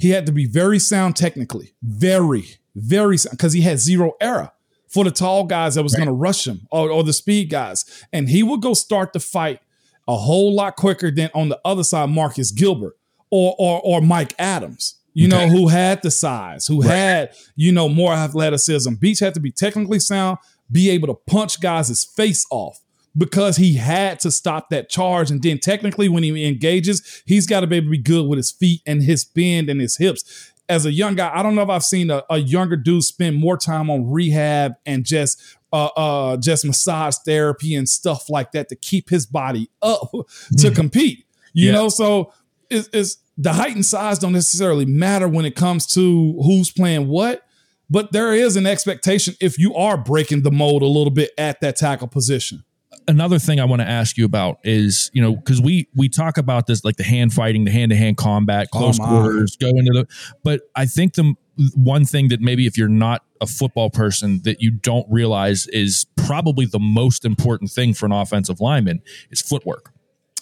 He 0.00 0.10
had 0.10 0.26
to 0.26 0.32
be 0.32 0.46
very 0.46 0.80
sound 0.80 1.14
technically, 1.14 1.72
very, 1.84 2.56
very 2.74 3.16
sound, 3.16 3.38
because 3.38 3.52
he 3.52 3.60
had 3.60 3.78
zero 3.78 4.14
error 4.20 4.50
for 4.88 5.04
the 5.04 5.12
tall 5.12 5.44
guys 5.44 5.76
that 5.76 5.84
was 5.84 5.92
right. 5.92 5.98
going 5.98 6.08
to 6.08 6.20
rush 6.20 6.48
him 6.48 6.66
or, 6.72 6.90
or 6.90 7.04
the 7.04 7.12
speed 7.12 7.48
guys. 7.48 7.84
And 8.12 8.28
he 8.28 8.42
would 8.42 8.60
go 8.60 8.74
start 8.74 9.12
the 9.12 9.20
fight 9.20 9.60
a 10.08 10.16
whole 10.16 10.54
lot 10.54 10.74
quicker 10.74 11.12
than 11.12 11.30
on 11.34 11.50
the 11.50 11.60
other 11.64 11.84
side, 11.84 12.10
Marcus 12.10 12.50
Gilbert 12.50 12.96
or 13.30 13.54
or, 13.58 13.80
or 13.84 14.00
Mike 14.00 14.34
Adams. 14.38 14.96
You 15.14 15.26
okay. 15.28 15.46
know, 15.46 15.52
who 15.52 15.68
had 15.68 16.02
the 16.02 16.12
size, 16.12 16.66
who 16.68 16.80
right. 16.80 16.90
had, 16.90 17.34
you 17.56 17.72
know, 17.72 17.88
more 17.88 18.12
athleticism. 18.12 18.94
Beach 18.94 19.18
had 19.18 19.34
to 19.34 19.40
be 19.40 19.50
technically 19.50 19.98
sound, 19.98 20.38
be 20.70 20.90
able 20.90 21.08
to 21.08 21.14
punch 21.26 21.60
guys' 21.60 22.04
face 22.04 22.46
off 22.50 22.80
because 23.16 23.56
he 23.56 23.74
had 23.74 24.20
to 24.20 24.30
stop 24.30 24.70
that 24.70 24.88
charge. 24.88 25.32
And 25.32 25.42
then 25.42 25.58
technically, 25.58 26.08
when 26.08 26.22
he 26.22 26.46
engages, 26.46 27.22
he's 27.26 27.48
got 27.48 27.60
to 27.60 27.66
be 27.66 27.76
able 27.76 27.86
to 27.86 27.90
be 27.90 27.98
good 27.98 28.28
with 28.28 28.36
his 28.36 28.52
feet 28.52 28.80
and 28.86 29.02
his 29.02 29.24
bend 29.24 29.68
and 29.68 29.80
his 29.80 29.96
hips. 29.96 30.52
as 30.68 30.84
a 30.84 30.92
young 30.92 31.14
guy, 31.14 31.30
I 31.34 31.42
don't 31.42 31.54
know 31.54 31.62
if 31.62 31.70
I've 31.70 31.84
seen 31.84 32.10
a, 32.10 32.22
a 32.28 32.38
younger 32.38 32.76
dude 32.76 33.02
spend 33.02 33.36
more 33.36 33.56
time 33.56 33.90
on 33.90 34.08
rehab 34.08 34.74
and 34.84 35.04
just 35.04 35.40
uh, 35.72 35.86
uh, 35.96 36.36
just 36.36 36.64
massage 36.64 37.16
therapy 37.24 37.74
and 37.74 37.88
stuff 37.88 38.28
like 38.28 38.52
that 38.52 38.68
to 38.68 38.76
keep 38.76 39.10
his 39.10 39.26
body 39.26 39.70
up 39.82 40.10
to 40.12 40.18
mm-hmm. 40.18 40.74
compete. 40.74 41.26
You 41.52 41.68
yeah. 41.68 41.72
know, 41.72 41.88
so 41.88 42.32
it's, 42.70 42.88
it's 42.92 43.18
the 43.36 43.52
height 43.52 43.74
and 43.74 43.84
size 43.84 44.18
don't 44.18 44.32
necessarily 44.32 44.84
matter 44.84 45.28
when 45.28 45.44
it 45.44 45.56
comes 45.56 45.86
to 45.94 46.40
who's 46.42 46.70
playing 46.70 47.08
what, 47.08 47.42
but 47.90 48.12
there 48.12 48.32
is 48.32 48.56
an 48.56 48.66
expectation 48.66 49.34
if 49.40 49.58
you 49.58 49.74
are 49.74 49.96
breaking 49.96 50.42
the 50.42 50.50
mold 50.50 50.82
a 50.82 50.86
little 50.86 51.10
bit 51.10 51.30
at 51.38 51.60
that 51.60 51.76
tackle 51.76 52.08
position 52.08 52.64
another 53.08 53.38
thing 53.38 53.58
I 53.58 53.64
want 53.64 53.80
to 53.80 53.88
ask 53.88 54.16
you 54.16 54.24
about 54.24 54.58
is, 54.62 55.10
you 55.12 55.22
know, 55.22 55.34
because 55.34 55.60
we 55.60 55.88
we 55.96 56.08
talk 56.08 56.38
about 56.38 56.66
this 56.66 56.84
like 56.84 56.96
the 56.96 57.04
hand 57.04 57.32
fighting, 57.32 57.64
the 57.64 57.70
hand 57.70 57.90
to 57.90 57.96
hand 57.96 58.16
combat, 58.16 58.68
oh, 58.72 58.78
close 58.78 59.00
oh 59.00 59.06
quarters, 59.06 59.56
go 59.56 59.68
into 59.68 59.92
the. 59.92 60.06
But 60.44 60.60
I 60.76 60.86
think 60.86 61.14
the 61.14 61.34
one 61.74 62.04
thing 62.04 62.28
that 62.28 62.40
maybe 62.40 62.66
if 62.66 62.76
you're 62.76 62.88
not 62.88 63.24
a 63.40 63.46
football 63.46 63.90
person 63.90 64.40
that 64.44 64.60
you 64.60 64.70
don't 64.70 65.06
realize 65.10 65.66
is 65.68 66.06
probably 66.16 66.66
the 66.66 66.78
most 66.78 67.24
important 67.24 67.70
thing 67.70 67.94
for 67.94 68.06
an 68.06 68.12
offensive 68.12 68.60
lineman 68.60 69.02
is 69.30 69.40
footwork. 69.40 69.92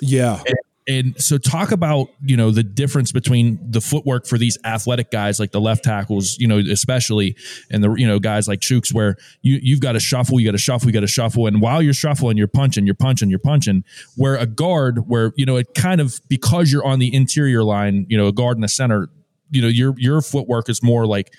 Yeah. 0.01 0.43
And 0.47 0.57
and 0.89 1.21
so 1.21 1.37
talk 1.37 1.73
about, 1.73 2.11
you 2.25 2.37
know, 2.37 2.53
the 2.53 2.63
difference 2.63 3.11
between 3.11 3.59
the 3.73 3.81
footwork 3.81 4.25
for 4.25 4.39
these 4.39 4.57
athletic 4.65 5.11
guys 5.11 5.41
like 5.41 5.51
the 5.51 5.61
left 5.61 5.83
tackles, 5.83 6.39
you 6.39 6.47
know, 6.47 6.59
especially 6.59 7.37
and 7.73 7.83
the 7.83 7.93
you 7.95 8.07
know, 8.07 8.21
guys 8.21 8.47
like 8.47 8.61
Chuks 8.61 8.95
where 8.95 9.17
you 9.43 9.59
you've 9.61 9.81
got 9.81 9.93
to 9.93 10.01
shuffle, 10.01 10.39
you 10.39 10.47
got 10.47 10.53
to 10.53 10.59
shuffle, 10.59 10.89
you 10.89 10.93
got 10.93 11.01
to 11.01 11.09
shuffle 11.09 11.49
and 11.49 11.61
while 11.61 11.83
you're 11.83 11.93
shuffling, 11.93 12.37
you're 12.37 12.47
punching, 12.47 12.87
you're 12.87 12.95
punching, 12.95 13.31
you're 13.31 13.41
punching. 13.41 13.83
Where 14.15 14.37
a 14.37 14.47
guard 14.47 15.09
where, 15.09 15.33
you 15.35 15.45
know, 15.45 15.57
it 15.57 15.75
kind 15.75 16.01
of 16.01 16.21
because 16.29 16.71
you're 16.71 16.85
on 16.85 17.01
the 17.01 17.13
interior 17.13 17.65
line, 17.65 18.07
you 18.09 18.17
know, 18.17 18.29
a 18.29 18.33
guard 18.33 18.57
in 18.57 18.61
the 18.61 18.69
center, 18.69 19.09
you 19.51 19.63
know, 19.63 19.69
your 19.69 19.95
your 19.97 20.21
footwork 20.21 20.69
is 20.69 20.83
more 20.83 21.07
like 21.07 21.33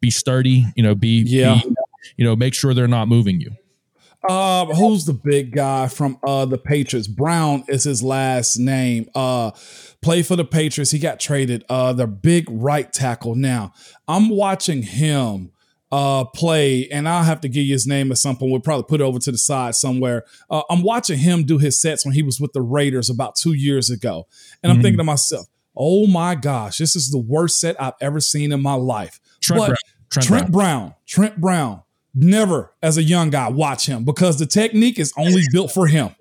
be 0.00 0.10
sturdy, 0.10 0.66
you 0.76 0.82
know, 0.82 0.94
be 0.94 1.22
yeah. 1.26 1.60
Be, 1.62 1.74
you 2.16 2.24
know, 2.24 2.36
make 2.36 2.54
sure 2.54 2.74
they're 2.74 2.88
not 2.88 3.08
moving 3.08 3.40
you. 3.40 3.50
Uh, 4.28 4.66
who's 4.74 5.04
the 5.04 5.12
big 5.12 5.52
guy 5.52 5.86
from 5.86 6.18
uh 6.26 6.44
the 6.44 6.58
Patriots? 6.58 7.08
Brown 7.08 7.64
is 7.68 7.84
his 7.84 8.02
last 8.02 8.58
name. 8.58 9.08
Uh, 9.14 9.52
play 10.02 10.22
for 10.22 10.36
the 10.36 10.44
Patriots. 10.44 10.90
He 10.90 10.98
got 10.98 11.20
traded. 11.20 11.64
Uh, 11.68 11.92
the 11.92 12.06
big 12.06 12.46
right 12.50 12.92
tackle. 12.92 13.34
Now 13.34 13.72
I'm 14.06 14.28
watching 14.28 14.82
him 14.82 15.52
uh 15.90 16.22
play 16.22 16.86
and 16.90 17.08
i'll 17.08 17.24
have 17.24 17.40
to 17.40 17.48
give 17.48 17.64
you 17.64 17.72
his 17.72 17.86
name 17.86 18.10
at 18.12 18.18
some 18.18 18.36
point 18.36 18.52
we'll 18.52 18.60
probably 18.60 18.84
put 18.86 19.00
it 19.00 19.04
over 19.04 19.18
to 19.18 19.32
the 19.32 19.38
side 19.38 19.74
somewhere 19.74 20.22
uh, 20.50 20.60
i'm 20.68 20.82
watching 20.82 21.18
him 21.18 21.44
do 21.44 21.56
his 21.56 21.80
sets 21.80 22.04
when 22.04 22.12
he 22.12 22.22
was 22.22 22.38
with 22.38 22.52
the 22.52 22.60
raiders 22.60 23.08
about 23.08 23.36
two 23.36 23.54
years 23.54 23.88
ago 23.88 24.26
and 24.62 24.70
i'm 24.70 24.76
mm-hmm. 24.76 24.82
thinking 24.82 24.98
to 24.98 25.04
myself 25.04 25.46
oh 25.78 26.06
my 26.06 26.34
gosh 26.34 26.78
this 26.78 26.94
is 26.94 27.10
the 27.10 27.18
worst 27.18 27.60
set 27.60 27.80
i've 27.80 27.94
ever 28.00 28.20
seen 28.20 28.52
in 28.52 28.60
my 28.60 28.74
life 28.74 29.20
trent, 29.40 29.60
but 29.60 29.66
brown. 29.66 29.76
Trent, 30.10 30.26
trent 30.26 30.52
brown. 30.52 30.78
brown 30.80 30.94
trent 31.06 31.40
brown 31.40 31.82
never 32.14 32.72
as 32.82 32.98
a 32.98 33.02
young 33.02 33.30
guy 33.30 33.48
watch 33.48 33.86
him 33.86 34.04
because 34.04 34.38
the 34.38 34.46
technique 34.46 34.98
is 34.98 35.12
only 35.16 35.42
built 35.52 35.72
for 35.72 35.86
him. 35.86 36.14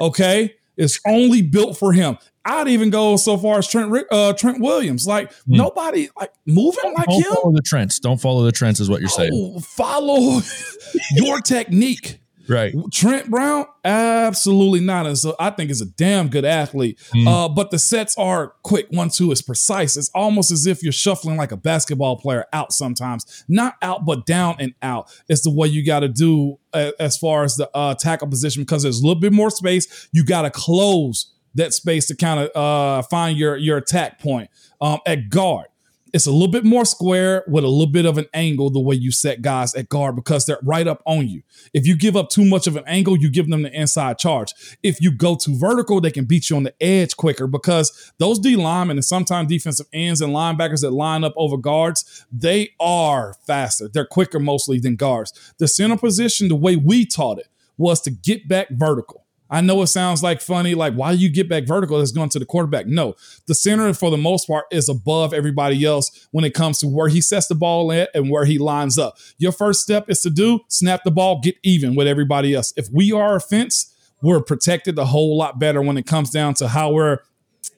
Okay, 0.00 0.54
it's 0.76 0.98
only 1.06 1.42
built 1.42 1.78
for 1.78 1.92
him. 1.92 2.18
I'd 2.44 2.68
even 2.68 2.90
go 2.90 3.16
so 3.16 3.38
far 3.38 3.58
as 3.58 3.68
Trent 3.68 3.94
uh, 4.10 4.32
Trent 4.34 4.60
Williams. 4.60 5.06
Like 5.06 5.30
mm. 5.30 5.42
nobody 5.46 6.08
like 6.18 6.32
moving 6.46 6.92
like 6.94 7.06
Don't 7.06 7.22
him. 7.22 7.32
Follow 7.32 7.52
the 7.52 7.62
trends. 7.62 7.98
Don't 8.00 8.20
follow 8.20 8.42
the 8.42 8.52
trends 8.52 8.80
is 8.80 8.90
what 8.90 9.00
you're 9.00 9.08
saying. 9.08 9.30
Oh, 9.32 9.60
follow 9.60 10.40
your 11.12 11.40
technique. 11.40 12.18
Right. 12.48 12.74
Trent 12.92 13.30
Brown, 13.30 13.66
absolutely 13.84 14.80
not. 14.80 15.06
And 15.06 15.16
so 15.16 15.34
I 15.38 15.50
think 15.50 15.70
is 15.70 15.80
a 15.80 15.86
damn 15.86 16.28
good 16.28 16.44
athlete. 16.44 16.98
Mm. 17.14 17.26
Uh, 17.26 17.48
but 17.48 17.70
the 17.70 17.78
sets 17.78 18.16
are 18.18 18.54
quick. 18.62 18.86
One, 18.90 19.08
two 19.08 19.32
is 19.32 19.42
precise. 19.42 19.96
It's 19.96 20.10
almost 20.14 20.50
as 20.50 20.66
if 20.66 20.82
you're 20.82 20.92
shuffling 20.92 21.36
like 21.36 21.52
a 21.52 21.56
basketball 21.56 22.16
player 22.16 22.44
out 22.52 22.72
sometimes. 22.72 23.44
Not 23.48 23.76
out, 23.82 24.04
but 24.04 24.26
down 24.26 24.56
and 24.58 24.74
out. 24.82 25.10
It's 25.28 25.42
the 25.42 25.50
way 25.50 25.68
you 25.68 25.84
got 25.84 26.00
to 26.00 26.08
do 26.08 26.58
uh, 26.72 26.92
as 26.98 27.16
far 27.16 27.44
as 27.44 27.56
the 27.56 27.70
uh, 27.74 27.94
tackle 27.94 28.28
position 28.28 28.62
because 28.62 28.82
there's 28.82 29.00
a 29.00 29.06
little 29.06 29.20
bit 29.20 29.32
more 29.32 29.50
space. 29.50 30.08
You 30.12 30.24
got 30.24 30.42
to 30.42 30.50
close 30.50 31.32
that 31.54 31.72
space 31.72 32.06
to 32.06 32.16
kind 32.16 32.40
of 32.40 32.56
uh, 32.56 33.02
find 33.02 33.38
your 33.38 33.56
your 33.56 33.78
attack 33.78 34.18
point. 34.20 34.50
Um, 34.80 34.98
at 35.06 35.30
guard, 35.30 35.66
it's 36.14 36.26
a 36.26 36.30
little 36.30 36.46
bit 36.46 36.64
more 36.64 36.84
square 36.84 37.42
with 37.48 37.64
a 37.64 37.68
little 37.68 37.92
bit 37.92 38.06
of 38.06 38.18
an 38.18 38.26
angle 38.32 38.70
the 38.70 38.78
way 38.78 38.94
you 38.94 39.10
set 39.10 39.42
guys 39.42 39.74
at 39.74 39.88
guard 39.88 40.14
because 40.14 40.46
they're 40.46 40.60
right 40.62 40.86
up 40.86 41.02
on 41.06 41.26
you. 41.26 41.42
If 41.72 41.88
you 41.88 41.96
give 41.96 42.14
up 42.14 42.30
too 42.30 42.44
much 42.44 42.68
of 42.68 42.76
an 42.76 42.84
angle, 42.86 43.18
you 43.18 43.28
give 43.28 43.50
them 43.50 43.62
the 43.62 43.72
inside 43.72 44.16
charge. 44.16 44.54
If 44.84 45.00
you 45.00 45.10
go 45.10 45.34
too 45.34 45.58
vertical, 45.58 46.00
they 46.00 46.12
can 46.12 46.24
beat 46.24 46.50
you 46.50 46.56
on 46.56 46.62
the 46.62 46.74
edge 46.80 47.16
quicker 47.16 47.48
because 47.48 48.12
those 48.18 48.38
D 48.38 48.54
linemen 48.54 48.96
and 48.96 49.04
sometimes 49.04 49.48
defensive 49.48 49.88
ends 49.92 50.20
and 50.20 50.32
linebackers 50.32 50.82
that 50.82 50.92
line 50.92 51.24
up 51.24 51.34
over 51.36 51.56
guards, 51.56 52.24
they 52.30 52.70
are 52.78 53.34
faster. 53.44 53.88
They're 53.88 54.06
quicker 54.06 54.38
mostly 54.38 54.78
than 54.78 54.94
guards. 54.94 55.32
The 55.58 55.66
center 55.66 55.96
position, 55.98 56.46
the 56.46 56.54
way 56.54 56.76
we 56.76 57.06
taught 57.06 57.40
it, 57.40 57.48
was 57.76 58.00
to 58.02 58.12
get 58.12 58.46
back 58.46 58.68
vertical. 58.70 59.23
I 59.54 59.60
know 59.60 59.80
it 59.82 59.86
sounds 59.86 60.20
like 60.20 60.40
funny, 60.40 60.74
like 60.74 60.94
why 60.94 61.14
do 61.14 61.18
you 61.20 61.28
get 61.28 61.48
back 61.48 61.64
vertical 61.64 61.98
that's 61.98 62.10
going 62.10 62.28
to 62.30 62.40
the 62.40 62.44
quarterback? 62.44 62.88
No, 62.88 63.14
the 63.46 63.54
center 63.54 63.94
for 63.94 64.10
the 64.10 64.18
most 64.18 64.48
part 64.48 64.64
is 64.72 64.88
above 64.88 65.32
everybody 65.32 65.84
else 65.84 66.26
when 66.32 66.44
it 66.44 66.54
comes 66.54 66.78
to 66.78 66.88
where 66.88 67.06
he 67.06 67.20
sets 67.20 67.46
the 67.46 67.54
ball 67.54 67.92
at 67.92 68.10
and 68.14 68.28
where 68.28 68.46
he 68.46 68.58
lines 68.58 68.98
up. 68.98 69.16
Your 69.38 69.52
first 69.52 69.80
step 69.80 70.10
is 70.10 70.22
to 70.22 70.30
do 70.30 70.58
snap 70.66 71.04
the 71.04 71.12
ball, 71.12 71.40
get 71.40 71.54
even 71.62 71.94
with 71.94 72.08
everybody 72.08 72.52
else. 72.52 72.72
If 72.76 72.88
we 72.92 73.12
are 73.12 73.36
a 73.36 73.40
fence, 73.40 73.94
we're 74.20 74.42
protected 74.42 74.98
a 74.98 75.04
whole 75.04 75.38
lot 75.38 75.60
better 75.60 75.80
when 75.80 75.98
it 75.98 76.06
comes 76.06 76.30
down 76.30 76.54
to 76.54 76.66
how 76.66 76.90
we're 76.90 77.18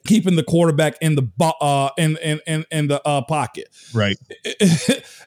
keeping 0.07 0.35
the 0.35 0.43
quarterback 0.43 0.95
in 1.01 1.15
the 1.15 1.27
uh 1.61 1.89
in 1.97 2.17
in 2.17 2.39
in, 2.47 2.65
in 2.71 2.87
the 2.87 3.05
uh, 3.07 3.21
pocket. 3.21 3.69
Right. 3.93 4.17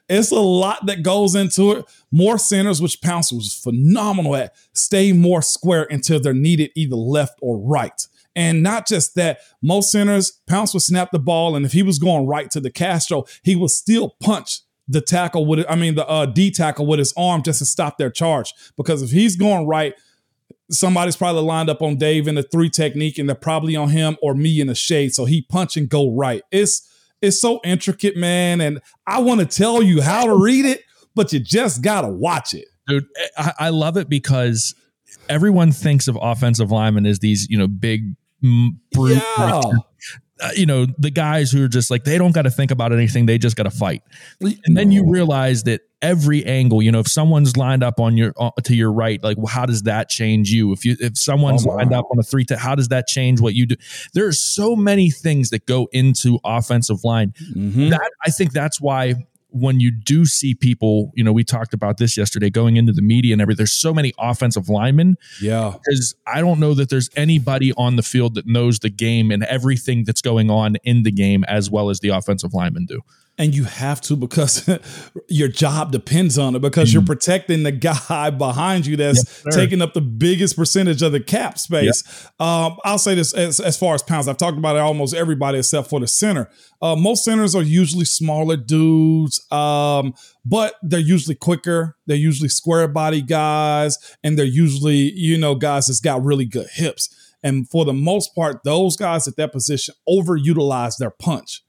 it's 0.09 0.31
a 0.31 0.39
lot 0.39 0.85
that 0.87 1.03
goes 1.03 1.35
into 1.35 1.71
it. 1.71 1.85
More 2.11 2.37
centers, 2.37 2.81
which 2.81 3.01
Pounce 3.01 3.31
was 3.31 3.53
phenomenal 3.53 4.35
at, 4.35 4.55
stay 4.73 5.13
more 5.13 5.41
square 5.41 5.87
until 5.89 6.19
they're 6.19 6.33
needed 6.33 6.71
either 6.75 6.95
left 6.95 7.39
or 7.41 7.57
right. 7.57 8.07
And 8.35 8.63
not 8.63 8.87
just 8.87 9.15
that, 9.15 9.39
most 9.61 9.91
centers, 9.91 10.39
Pounce 10.47 10.73
would 10.73 10.83
snap 10.83 11.11
the 11.11 11.19
ball, 11.19 11.55
and 11.55 11.65
if 11.65 11.73
he 11.73 11.83
was 11.83 11.99
going 11.99 12.27
right 12.27 12.49
to 12.51 12.61
DeCastro, 12.61 13.29
he 13.43 13.55
would 13.55 13.71
still 13.71 14.15
punch 14.21 14.61
the 14.87 15.01
tackle 15.01 15.45
with 15.45 15.59
it. 15.59 15.65
I 15.69 15.75
mean, 15.75 15.95
the 15.95 16.07
uh, 16.07 16.25
D 16.25 16.51
tackle 16.51 16.85
with 16.85 16.99
his 16.99 17.13
arm 17.17 17.43
just 17.43 17.59
to 17.59 17.65
stop 17.65 17.97
their 17.97 18.09
charge. 18.09 18.53
Because 18.77 19.01
if 19.01 19.11
he's 19.11 19.35
going 19.35 19.67
right, 19.67 19.93
somebody's 20.71 21.15
probably 21.15 21.43
lined 21.43 21.69
up 21.69 21.81
on 21.81 21.97
Dave 21.97 22.27
in 22.27 22.35
the 22.35 22.43
three 22.43 22.69
technique, 22.69 23.17
and 23.17 23.27
they're 23.27 23.35
probably 23.35 23.75
on 23.75 23.89
him 23.89 24.17
or 24.21 24.33
me 24.33 24.59
in 24.59 24.67
the 24.67 24.75
shade. 24.75 25.13
So 25.13 25.25
he 25.25 25.41
punch 25.41 25.77
and 25.77 25.89
go 25.89 26.11
right. 26.11 26.41
It's 26.51 26.87
it's 27.21 27.39
so 27.39 27.59
intricate, 27.63 28.17
man. 28.17 28.61
And 28.61 28.81
I 29.05 29.21
want 29.21 29.41
to 29.41 29.45
tell 29.45 29.83
you 29.83 30.01
how 30.01 30.25
to 30.25 30.35
read 30.35 30.65
it, 30.65 30.83
but 31.13 31.31
you 31.31 31.39
just 31.39 31.81
gotta 31.81 32.07
watch 32.07 32.53
it. 32.53 32.67
Dude, 32.87 33.05
I, 33.37 33.53
I 33.59 33.69
love 33.69 33.97
it 33.97 34.09
because 34.09 34.73
everyone 35.29 35.71
thinks 35.71 36.07
of 36.07 36.17
offensive 36.19 36.71
linemen 36.71 37.05
as 37.05 37.19
these, 37.19 37.47
you 37.49 37.57
know, 37.57 37.67
big 37.67 38.15
brute 38.91 39.21
yeah. 39.37 39.61
Uh, 40.41 40.49
you 40.55 40.65
know 40.65 40.87
the 40.97 41.11
guys 41.11 41.51
who 41.51 41.63
are 41.63 41.67
just 41.67 41.91
like 41.91 42.03
they 42.03 42.17
don't 42.17 42.33
got 42.33 42.43
to 42.43 42.49
think 42.49 42.71
about 42.71 42.91
anything 42.91 43.25
they 43.25 43.37
just 43.37 43.55
got 43.55 43.63
to 43.63 43.71
fight 43.71 44.01
and 44.39 44.75
then 44.75 44.91
you 44.91 45.05
realize 45.07 45.63
that 45.63 45.81
every 46.01 46.43
angle 46.45 46.81
you 46.81 46.91
know 46.91 46.99
if 46.99 47.07
someone's 47.07 47.55
lined 47.55 47.83
up 47.83 47.99
on 47.99 48.17
your 48.17 48.33
uh, 48.39 48.49
to 48.63 48.75
your 48.75 48.91
right 48.91 49.23
like 49.23 49.37
well, 49.37 49.45
how 49.45 49.65
does 49.65 49.83
that 49.83 50.09
change 50.09 50.49
you 50.49 50.71
if 50.71 50.83
you 50.83 50.95
if 50.99 51.17
someone's 51.17 51.65
oh, 51.65 51.69
wow. 51.69 51.75
lined 51.77 51.93
up 51.93 52.05
on 52.11 52.17
a 52.19 52.23
three 52.23 52.43
to 52.43 52.57
how 52.57 52.73
does 52.73 52.87
that 52.87 53.05
change 53.07 53.39
what 53.39 53.53
you 53.53 53.65
do 53.67 53.75
there 54.13 54.25
are 54.25 54.31
so 54.33 54.75
many 54.75 55.11
things 55.11 55.51
that 55.51 55.65
go 55.67 55.87
into 55.91 56.39
offensive 56.43 57.03
line 57.03 57.33
mm-hmm. 57.55 57.89
that 57.89 58.11
i 58.25 58.31
think 58.31 58.51
that's 58.51 58.81
why 58.81 59.13
when 59.51 59.79
you 59.79 59.91
do 59.91 60.25
see 60.25 60.55
people, 60.55 61.11
you 61.15 61.23
know, 61.23 61.33
we 61.33 61.43
talked 61.43 61.73
about 61.73 61.97
this 61.97 62.17
yesterday 62.17 62.49
going 62.49 62.77
into 62.77 62.93
the 62.93 63.01
media 63.01 63.33
and 63.33 63.41
everything, 63.41 63.57
there's 63.57 63.71
so 63.71 63.93
many 63.93 64.13
offensive 64.17 64.69
linemen. 64.69 65.17
Yeah. 65.41 65.73
Because 65.73 66.15
I 66.25 66.41
don't 66.41 66.59
know 66.59 66.73
that 66.73 66.89
there's 66.89 67.09
anybody 67.15 67.73
on 67.77 67.95
the 67.95 68.03
field 68.03 68.35
that 68.35 68.47
knows 68.47 68.79
the 68.79 68.89
game 68.89 69.31
and 69.31 69.43
everything 69.43 70.03
that's 70.05 70.21
going 70.21 70.49
on 70.49 70.77
in 70.83 71.03
the 71.03 71.11
game 71.11 71.43
as 71.45 71.69
well 71.69 71.89
as 71.89 71.99
the 71.99 72.09
offensive 72.09 72.53
linemen 72.53 72.85
do 72.85 73.01
and 73.41 73.55
you 73.55 73.63
have 73.63 73.99
to 73.99 74.15
because 74.15 74.69
your 75.27 75.47
job 75.47 75.91
depends 75.91 76.37
on 76.37 76.55
it 76.55 76.59
because 76.59 76.89
mm 76.89 76.91
you're 76.91 77.01
protecting 77.05 77.63
the 77.63 77.71
guy 77.71 78.29
behind 78.37 78.85
you 78.85 78.97
that's 78.97 79.43
yes, 79.45 79.55
taking 79.55 79.81
up 79.81 79.93
the 79.93 80.01
biggest 80.01 80.57
percentage 80.57 81.01
of 81.01 81.13
the 81.13 81.21
cap 81.21 81.57
space. 81.57 82.03
Um, 82.37 82.75
I'll 82.83 82.97
say 82.97 83.15
this 83.15 83.33
as, 83.33 83.61
as, 83.61 83.77
far 83.77 83.95
as 83.95 84.03
pounds, 84.03 84.27
I've 84.27 84.35
talked 84.35 84.57
about 84.57 84.75
it 84.75 84.79
almost 84.79 85.15
everybody 85.15 85.59
except 85.59 85.89
for 85.89 86.01
the 86.01 86.07
center. 86.07 86.49
Uh, 86.81 86.97
most 86.97 87.23
centers 87.23 87.55
are 87.55 87.61
usually 87.61 88.03
smaller 88.03 88.57
dudes, 88.57 89.39
um, 89.53 90.13
but 90.43 90.75
they're 90.83 90.99
usually 90.99 91.35
quicker. 91.35 91.95
They're 92.07 92.17
usually 92.17 92.49
square 92.49 92.89
body 92.89 93.21
guys, 93.21 93.97
and 94.21 94.37
they're 94.37 94.43
usually 94.45 95.13
you 95.13 95.37
know 95.37 95.55
guys 95.55 95.87
that's 95.87 96.01
got 96.01 96.21
really 96.25 96.45
good 96.45 96.67
hips. 96.73 97.09
And 97.41 97.69
for 97.69 97.85
the 97.85 97.93
most 97.93 98.35
part, 98.35 98.65
those 98.65 98.97
guys 98.97 99.29
at 99.29 99.37
that 99.37 99.53
position 99.53 99.95
overutilize 100.09 100.97
their 100.97 101.11
punch. 101.11 101.63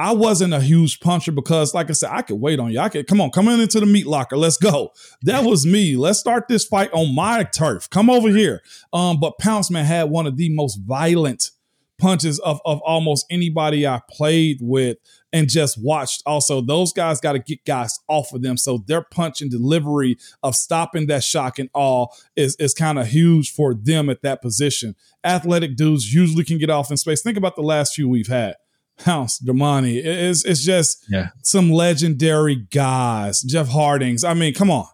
I 0.00 0.12
wasn't 0.12 0.54
a 0.54 0.60
huge 0.60 1.00
puncher 1.00 1.30
because, 1.30 1.74
like 1.74 1.90
I 1.90 1.92
said, 1.92 2.08
I 2.10 2.22
could 2.22 2.40
wait 2.40 2.58
on 2.58 2.72
you. 2.72 2.80
I 2.80 2.88
could 2.88 3.06
come 3.06 3.20
on, 3.20 3.30
come 3.30 3.48
in 3.48 3.60
into 3.60 3.80
the 3.80 3.84
meat 3.84 4.06
locker. 4.06 4.38
Let's 4.38 4.56
go. 4.56 4.92
That 5.24 5.44
was 5.44 5.66
me. 5.66 5.94
Let's 5.94 6.18
start 6.18 6.48
this 6.48 6.64
fight 6.64 6.90
on 6.94 7.14
my 7.14 7.44
turf. 7.44 7.90
Come 7.90 8.08
over 8.08 8.30
here. 8.30 8.62
Um, 8.94 9.20
but 9.20 9.34
Pounceman 9.38 9.84
had 9.84 10.04
one 10.04 10.26
of 10.26 10.38
the 10.38 10.48
most 10.54 10.80
violent 10.86 11.50
punches 11.98 12.38
of, 12.38 12.62
of 12.64 12.80
almost 12.80 13.26
anybody 13.28 13.86
I 13.86 14.00
played 14.08 14.60
with 14.62 14.96
and 15.34 15.50
just 15.50 15.76
watched. 15.78 16.22
Also, 16.24 16.62
those 16.62 16.94
guys 16.94 17.20
got 17.20 17.32
to 17.32 17.38
get 17.38 17.66
guys 17.66 18.00
off 18.08 18.32
of 18.32 18.40
them. 18.40 18.56
So 18.56 18.78
their 18.86 19.02
punch 19.02 19.42
and 19.42 19.50
delivery 19.50 20.16
of 20.42 20.56
stopping 20.56 21.08
that 21.08 21.24
shock 21.24 21.58
and 21.58 21.68
awe 21.74 22.06
is, 22.36 22.56
is 22.56 22.72
kind 22.72 22.98
of 22.98 23.08
huge 23.08 23.52
for 23.52 23.74
them 23.74 24.08
at 24.08 24.22
that 24.22 24.40
position. 24.40 24.96
Athletic 25.22 25.76
dudes 25.76 26.14
usually 26.14 26.44
can 26.44 26.56
get 26.56 26.70
off 26.70 26.90
in 26.90 26.96
space. 26.96 27.20
Think 27.20 27.36
about 27.36 27.54
the 27.54 27.60
last 27.60 27.94
few 27.94 28.08
we've 28.08 28.28
had. 28.28 28.56
House, 29.02 29.38
Damani. 29.40 30.02
It's, 30.04 30.44
it's 30.44 30.64
just 30.64 31.04
yeah. 31.08 31.28
some 31.42 31.70
legendary 31.70 32.56
guys. 32.56 33.42
Jeff 33.42 33.68
Hartings. 33.68 34.24
I 34.24 34.34
mean, 34.34 34.54
come 34.54 34.70
on. 34.70 34.86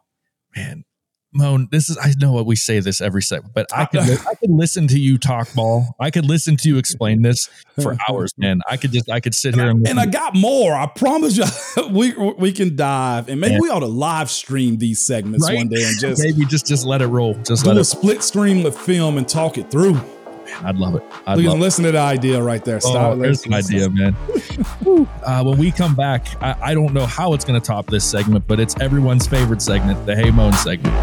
Man, 0.55 0.85
Moan, 1.37 1.69
this 1.71 1.91
is 1.91 1.99
I 1.99 2.15
know 2.19 2.33
what 2.33 2.47
we 2.47 2.57
say 2.57 2.81
this 2.81 3.01
every 3.01 3.23
second, 3.23 3.51
but 3.55 3.67
I 3.75 3.85
could 3.85 4.01
I 4.27 4.35
could 4.35 4.51
listen 4.51 4.89
to 4.89 4.99
you 4.99 5.19
talk 5.19 5.53
ball. 5.55 5.95
I 6.01 6.11
could 6.11 6.25
listen 6.25 6.57
to 6.59 6.69
you 6.69 6.79
explain 6.79 7.23
this 7.23 7.49
for 7.81 7.97
hours, 8.09 8.33
man. 8.39 8.61
I 8.69 8.77
could 8.77 8.93
just 8.93 9.11
I 9.11 9.21
could 9.21 9.35
sit 9.35 9.55
here 9.55 9.69
and, 9.69 9.87
and 9.87 10.01
I 10.01 10.07
got 10.07 10.35
more. 10.35 10.75
I 10.75 10.87
promise 10.87 11.37
you, 11.37 11.45
we 11.91 12.13
we 12.15 12.53
can 12.53 12.75
dive 12.75 13.29
and 13.29 13.41
maybe 13.41 13.55
yeah. 13.55 13.61
we 13.61 13.69
ought 13.69 13.81
to 13.81 13.87
live 13.87 14.31
stream 14.31 14.79
these 14.79 15.01
segments 15.01 15.47
right? 15.47 15.57
one 15.57 15.69
day 15.69 15.85
and 15.85 15.99
just 16.01 16.23
maybe 16.23 16.47
just 16.47 16.67
just 16.67 16.87
let 16.87 17.03
it 17.03 17.09
roll. 17.09 17.35
Just 17.43 17.65
do 17.65 17.69
let 17.69 17.77
a 17.77 17.81
it. 17.81 17.85
split 17.85 18.23
screen 18.23 18.63
with 18.63 18.77
film 18.79 19.19
and 19.19 19.29
talk 19.29 19.59
it 19.59 19.71
through. 19.71 20.01
I'd 20.63 20.77
love 20.77 20.97
it. 20.97 21.03
I'd 21.27 21.35
Please 21.35 21.49
love 21.49 21.59
listen 21.59 21.85
it. 21.85 21.89
to 21.89 21.93
the 21.93 22.01
idea 22.01 22.43
right 22.43 22.65
there. 22.65 22.81
Stop. 22.81 23.15
Oh, 23.15 23.17
there's 23.17 23.45
an 23.47 23.55
idea, 23.55 23.89
man. 23.91 24.17
uh, 25.25 25.43
when 25.43 25.59
we 25.59 25.71
come 25.71 25.95
back, 25.95 26.27
I, 26.43 26.57
I 26.71 26.75
don't 26.75 26.93
know 26.93 27.07
how 27.07 27.35
it's 27.35 27.45
going 27.45 27.61
to 27.61 27.67
top 27.67 27.87
this 27.87 28.05
segment, 28.05 28.47
but 28.47 28.61
it's 28.61 28.79
everyone's 28.81 29.27
favorite 29.27 29.63
segment, 29.63 30.05
the 30.07 30.17
Hey 30.17 30.31
Moan 30.31 30.53
segment. 30.55 30.95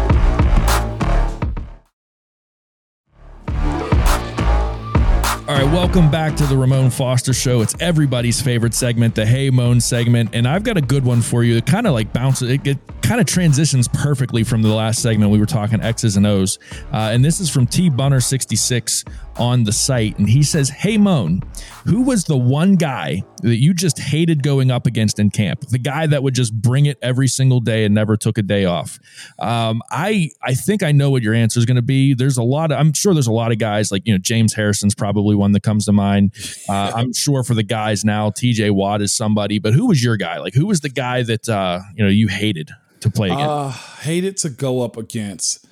All 5.46 5.54
right, 5.54 5.70
welcome 5.70 6.10
back 6.10 6.36
to 6.36 6.46
the 6.46 6.56
Ramon 6.56 6.88
Foster 6.88 7.34
Show. 7.34 7.60
It's 7.60 7.76
everybody's 7.78 8.40
favorite 8.40 8.72
segment, 8.72 9.14
the 9.14 9.26
Hey 9.26 9.50
Moan 9.50 9.78
segment, 9.78 10.30
and 10.32 10.48
I've 10.48 10.64
got 10.64 10.78
a 10.78 10.80
good 10.80 11.04
one 11.04 11.20
for 11.20 11.44
you. 11.44 11.56
It 11.56 11.66
kind 11.66 11.86
of 11.86 11.92
like 11.92 12.14
bounces, 12.14 12.48
it, 12.48 12.66
it 12.66 12.78
kind 13.04 13.20
of 13.20 13.26
transitions 13.26 13.86
perfectly 13.86 14.42
from 14.44 14.62
the 14.62 14.72
last 14.72 15.02
segment. 15.02 15.30
We 15.30 15.38
were 15.38 15.46
talking 15.46 15.80
X's 15.80 16.16
and 16.16 16.26
O's, 16.26 16.58
uh, 16.92 17.10
and 17.12 17.22
this 17.22 17.38
is 17.38 17.50
from 17.50 17.66
T 17.66 17.90
Bunner 17.90 18.20
sixty 18.20 18.56
six 18.56 19.04
on 19.36 19.64
the 19.64 19.72
site, 19.72 20.18
and 20.18 20.28
he 20.28 20.42
says, 20.42 20.70
"Hey 20.70 20.96
Moan, 20.96 21.42
who 21.84 22.02
was 22.02 22.24
the 22.24 22.36
one 22.36 22.76
guy 22.76 23.22
that 23.42 23.56
you 23.56 23.74
just 23.74 23.98
hated 23.98 24.42
going 24.42 24.70
up 24.70 24.86
against 24.86 25.18
in 25.18 25.30
camp? 25.30 25.60
The 25.68 25.78
guy 25.78 26.06
that 26.06 26.22
would 26.22 26.34
just 26.34 26.54
bring 26.54 26.86
it 26.86 26.98
every 27.02 27.28
single 27.28 27.60
day 27.60 27.84
and 27.84 27.94
never 27.94 28.16
took 28.16 28.38
a 28.38 28.42
day 28.42 28.64
off." 28.64 28.98
Um, 29.38 29.82
I 29.90 30.30
I 30.42 30.54
think 30.54 30.82
I 30.82 30.92
know 30.92 31.10
what 31.10 31.22
your 31.22 31.34
answer 31.34 31.58
is 31.58 31.66
going 31.66 31.76
to 31.76 31.82
be. 31.82 32.14
There's 32.14 32.38
a 32.38 32.42
lot 32.42 32.72
of 32.72 32.78
I'm 32.78 32.94
sure 32.94 33.12
there's 33.12 33.26
a 33.26 33.32
lot 33.32 33.52
of 33.52 33.58
guys 33.58 33.92
like 33.92 34.02
you 34.06 34.14
know 34.14 34.18
James 34.18 34.54
Harrison's 34.54 34.94
probably 34.94 35.36
one 35.36 35.52
that 35.52 35.62
comes 35.62 35.84
to 35.84 35.92
mind. 35.92 36.32
Uh, 36.70 36.92
I'm 36.94 37.12
sure 37.12 37.44
for 37.44 37.54
the 37.54 37.62
guys 37.62 38.02
now, 38.02 38.30
T.J. 38.30 38.70
Watt 38.70 39.02
is 39.02 39.14
somebody, 39.14 39.58
but 39.58 39.74
who 39.74 39.88
was 39.88 40.02
your 40.02 40.16
guy? 40.16 40.38
Like 40.38 40.54
who 40.54 40.66
was 40.66 40.80
the 40.80 40.88
guy 40.88 41.22
that 41.22 41.48
uh, 41.50 41.80
you 41.94 42.02
know 42.02 42.10
you 42.10 42.28
hated 42.28 42.70
to 43.04 43.10
play 43.10 43.28
against? 43.28 43.48
Uh, 43.48 43.70
hated 44.02 44.36
to 44.38 44.50
go 44.50 44.82
up 44.82 44.96
against. 44.96 45.66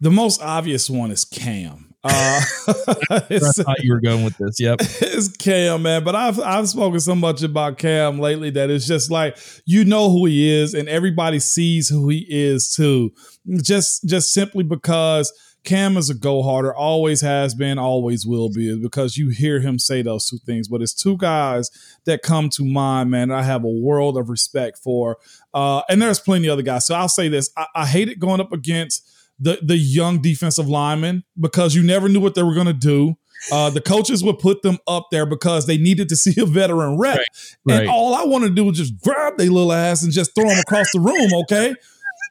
The 0.00 0.10
most 0.10 0.42
obvious 0.42 0.90
one 0.90 1.10
is 1.10 1.24
Cam. 1.24 1.94
Uh, 2.04 2.40
I 3.10 3.20
thought 3.38 3.82
you 3.82 3.92
were 3.92 4.00
going 4.00 4.24
with 4.24 4.36
this. 4.38 4.60
Yep, 4.60 4.78
it's 4.80 5.28
Cam, 5.36 5.82
man. 5.82 6.04
But 6.04 6.14
I've 6.14 6.38
I've 6.40 6.68
spoken 6.68 7.00
so 7.00 7.14
much 7.14 7.42
about 7.42 7.78
Cam 7.78 8.20
lately 8.20 8.50
that 8.50 8.70
it's 8.70 8.86
just 8.86 9.10
like 9.10 9.36
you 9.64 9.84
know 9.84 10.10
who 10.10 10.26
he 10.26 10.48
is, 10.48 10.74
and 10.74 10.88
everybody 10.88 11.40
sees 11.40 11.88
who 11.88 12.08
he 12.08 12.24
is 12.28 12.72
too. 12.72 13.12
Just 13.62 14.04
just 14.06 14.32
simply 14.32 14.62
because 14.62 15.32
Cam 15.68 15.98
is 15.98 16.08
a 16.08 16.14
go 16.14 16.42
harder, 16.42 16.74
always 16.74 17.20
has 17.20 17.54
been, 17.54 17.78
always 17.78 18.26
will 18.26 18.48
be, 18.48 18.74
because 18.80 19.18
you 19.18 19.28
hear 19.28 19.60
him 19.60 19.78
say 19.78 20.00
those 20.00 20.26
two 20.26 20.38
things. 20.38 20.66
But 20.66 20.80
it's 20.80 20.94
two 20.94 21.18
guys 21.18 21.70
that 22.06 22.22
come 22.22 22.48
to 22.50 22.64
mind, 22.64 23.10
man. 23.10 23.30
I 23.30 23.42
have 23.42 23.64
a 23.64 23.68
world 23.68 24.16
of 24.16 24.30
respect 24.30 24.78
for, 24.78 25.18
uh, 25.52 25.82
and 25.90 26.00
there's 26.00 26.20
plenty 26.20 26.48
of 26.48 26.54
other 26.54 26.62
guys. 26.62 26.86
So 26.86 26.94
I'll 26.94 27.06
say 27.06 27.28
this: 27.28 27.50
I, 27.54 27.66
I 27.74 27.86
hate 27.86 28.08
it 28.08 28.18
going 28.18 28.40
up 28.40 28.50
against 28.50 29.06
the 29.38 29.58
the 29.60 29.76
young 29.76 30.22
defensive 30.22 30.68
linemen 30.68 31.22
because 31.38 31.74
you 31.74 31.82
never 31.82 32.08
knew 32.08 32.20
what 32.20 32.34
they 32.34 32.42
were 32.42 32.54
going 32.54 32.66
to 32.66 32.72
do. 32.72 33.18
Uh, 33.52 33.68
the 33.68 33.82
coaches 33.82 34.24
would 34.24 34.38
put 34.38 34.62
them 34.62 34.78
up 34.86 35.08
there 35.10 35.26
because 35.26 35.66
they 35.66 35.76
needed 35.76 36.08
to 36.08 36.16
see 36.24 36.40
a 36.40 36.46
veteran 36.46 36.96
rep, 36.96 37.20
right, 37.66 37.80
and 37.80 37.90
all 37.90 38.14
I 38.14 38.24
want 38.24 38.44
to 38.44 38.50
do 38.50 38.70
is 38.70 38.78
just 38.78 38.98
grab 39.02 39.36
their 39.36 39.50
little 39.50 39.74
ass 39.74 40.02
and 40.02 40.12
just 40.12 40.34
throw 40.34 40.48
them 40.48 40.60
across 40.60 40.90
the 40.94 41.00
room. 41.00 41.42
Okay, 41.42 41.74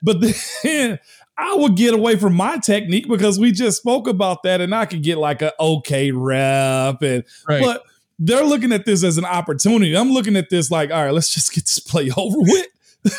but 0.01 0.17
then 0.63 0.99
I 1.37 1.55
would 1.55 1.75
get 1.75 1.93
away 1.93 2.15
from 2.15 2.33
my 2.33 2.57
technique 2.57 3.07
because 3.07 3.39
we 3.39 3.51
just 3.51 3.77
spoke 3.77 4.07
about 4.07 4.43
that, 4.43 4.61
and 4.61 4.73
I 4.73 4.85
could 4.85 5.03
get 5.03 5.17
like 5.17 5.41
an 5.41 5.51
okay 5.59 6.11
rep, 6.11 7.01
and 7.01 7.23
right. 7.47 7.61
but 7.61 7.83
they're 8.19 8.43
looking 8.43 8.71
at 8.71 8.85
this 8.85 9.03
as 9.03 9.17
an 9.17 9.25
opportunity. 9.25 9.95
I'm 9.95 10.11
looking 10.11 10.35
at 10.35 10.49
this 10.49 10.71
like, 10.71 10.91
all 10.91 11.03
right, 11.03 11.13
let's 11.13 11.29
just 11.29 11.53
get 11.53 11.65
this 11.65 11.79
play 11.79 12.09
over 12.17 12.39
with. 12.39 12.67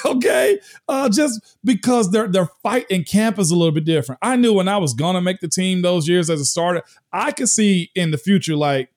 okay, 0.05 0.59
uh, 0.89 1.09
just 1.09 1.57
because 1.65 2.11
their 2.11 2.27
their 2.27 2.47
fight 2.63 2.87
in 2.91 3.05
camp 3.05 3.39
is 3.39 3.51
a 3.51 3.57
little 3.57 3.73
bit 3.73 3.85
different. 3.85 4.19
I 4.21 4.37
knew 4.37 4.53
when 4.53 4.69
I 4.69 4.79
was 4.79 4.95
gonna 4.95 5.21
make 5.21 5.41
the 5.41 5.49
team 5.49 5.83
those 5.83 6.09
years 6.09 6.29
as 6.29 6.41
a 6.41 6.45
starter, 6.45 6.83
I 7.13 7.31
could 7.31 7.49
see 7.49 7.91
in 7.95 8.11
the 8.11 8.19
future 8.19 8.57
like 8.57 8.91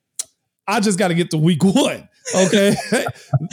I 0.67 0.79
just 0.79 0.97
got 0.97 1.09
to 1.09 1.13
get 1.13 1.31
to 1.31 1.37
week 1.37 1.63
one. 1.63 2.07
Okay, 2.35 2.75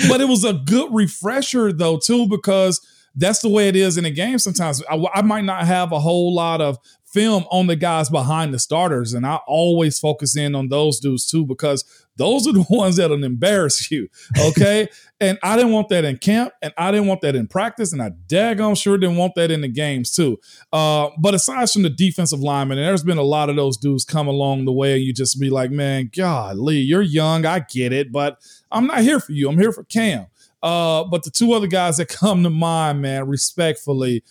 but 0.08 0.20
it 0.20 0.28
was 0.28 0.44
a 0.44 0.54
good 0.54 0.92
refresher 0.92 1.72
though 1.72 1.98
too 1.98 2.26
because 2.28 2.80
that's 3.14 3.40
the 3.40 3.48
way 3.48 3.68
it 3.68 3.76
is 3.76 3.98
in 3.98 4.04
a 4.04 4.10
game. 4.10 4.38
Sometimes 4.38 4.82
I, 4.90 5.02
I 5.14 5.22
might 5.22 5.44
not 5.44 5.66
have 5.66 5.92
a 5.92 6.00
whole 6.00 6.34
lot 6.34 6.60
of 6.60 6.78
film 7.08 7.44
on 7.50 7.66
the 7.66 7.76
guys 7.76 8.10
behind 8.10 8.52
the 8.52 8.58
starters. 8.58 9.14
And 9.14 9.26
I 9.26 9.36
always 9.46 9.98
focus 9.98 10.36
in 10.36 10.54
on 10.54 10.68
those 10.68 11.00
dudes 11.00 11.26
too, 11.26 11.44
because 11.44 11.84
those 12.16 12.46
are 12.46 12.52
the 12.52 12.66
ones 12.70 12.96
that'll 12.96 13.24
embarrass 13.24 13.90
you. 13.90 14.08
Okay. 14.38 14.88
and 15.20 15.38
I 15.42 15.56
didn't 15.56 15.72
want 15.72 15.88
that 15.88 16.04
in 16.04 16.18
camp 16.18 16.52
and 16.60 16.72
I 16.76 16.90
didn't 16.90 17.06
want 17.06 17.22
that 17.22 17.34
in 17.34 17.46
practice. 17.46 17.92
And 17.92 18.02
I 18.02 18.10
daggone 18.28 18.80
sure 18.80 18.98
didn't 18.98 19.16
want 19.16 19.34
that 19.36 19.50
in 19.50 19.62
the 19.62 19.68
games 19.68 20.14
too. 20.14 20.38
Uh, 20.72 21.08
but 21.18 21.34
aside 21.34 21.70
from 21.70 21.82
the 21.82 21.90
defensive 21.90 22.40
lineman, 22.40 22.78
and 22.78 22.86
there's 22.86 23.02
been 23.02 23.18
a 23.18 23.22
lot 23.22 23.48
of 23.48 23.56
those 23.56 23.76
dudes 23.78 24.04
come 24.04 24.28
along 24.28 24.66
the 24.66 24.72
way. 24.72 24.96
and 24.96 25.02
You 25.02 25.14
just 25.14 25.40
be 25.40 25.50
like, 25.50 25.70
man, 25.70 26.10
God, 26.14 26.58
Lee, 26.58 26.80
you're 26.80 27.02
young. 27.02 27.46
I 27.46 27.60
get 27.60 27.92
it, 27.92 28.12
but 28.12 28.38
I'm 28.70 28.86
not 28.86 29.00
here 29.00 29.20
for 29.20 29.32
you. 29.32 29.48
I'm 29.48 29.58
here 29.58 29.72
for 29.72 29.84
Cam. 29.84 30.26
Uh, 30.62 31.04
but 31.04 31.22
the 31.22 31.30
two 31.30 31.52
other 31.52 31.66
guys 31.66 31.98
that 31.98 32.08
come 32.08 32.42
to 32.42 32.50
mind, 32.50 33.00
man, 33.00 33.26
respectfully, 33.28 34.24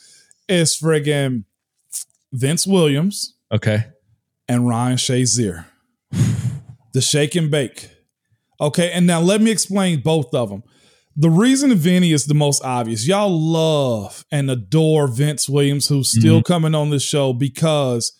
is 0.47 0.77
friggin' 0.77 1.43
Vince 2.31 2.67
Williams. 2.67 3.35
Okay. 3.51 3.85
And 4.49 4.67
Ryan 4.67 4.97
Shazier. 4.97 5.65
the 6.93 7.01
shake 7.01 7.35
and 7.35 7.49
bake. 7.49 7.89
Okay. 8.59 8.91
And 8.91 9.07
now 9.07 9.21
let 9.21 9.41
me 9.41 9.51
explain 9.51 10.01
both 10.01 10.33
of 10.33 10.49
them. 10.49 10.63
The 11.19 11.29
reason 11.31 11.73
Vinny 11.73 12.11
is 12.11 12.27
the 12.27 12.35
most 12.35 12.63
obvious, 12.63 13.07
y'all 13.07 13.31
love 13.31 14.23
and 14.31 14.51
adore 14.51 15.07
Vince 15.07 15.49
Williams, 15.49 15.87
who's 15.87 16.11
still 16.11 16.41
mm-hmm. 16.41 16.53
coming 16.53 16.75
on 16.75 16.91
this 16.91 17.01
show 17.01 17.33
because 17.33 18.11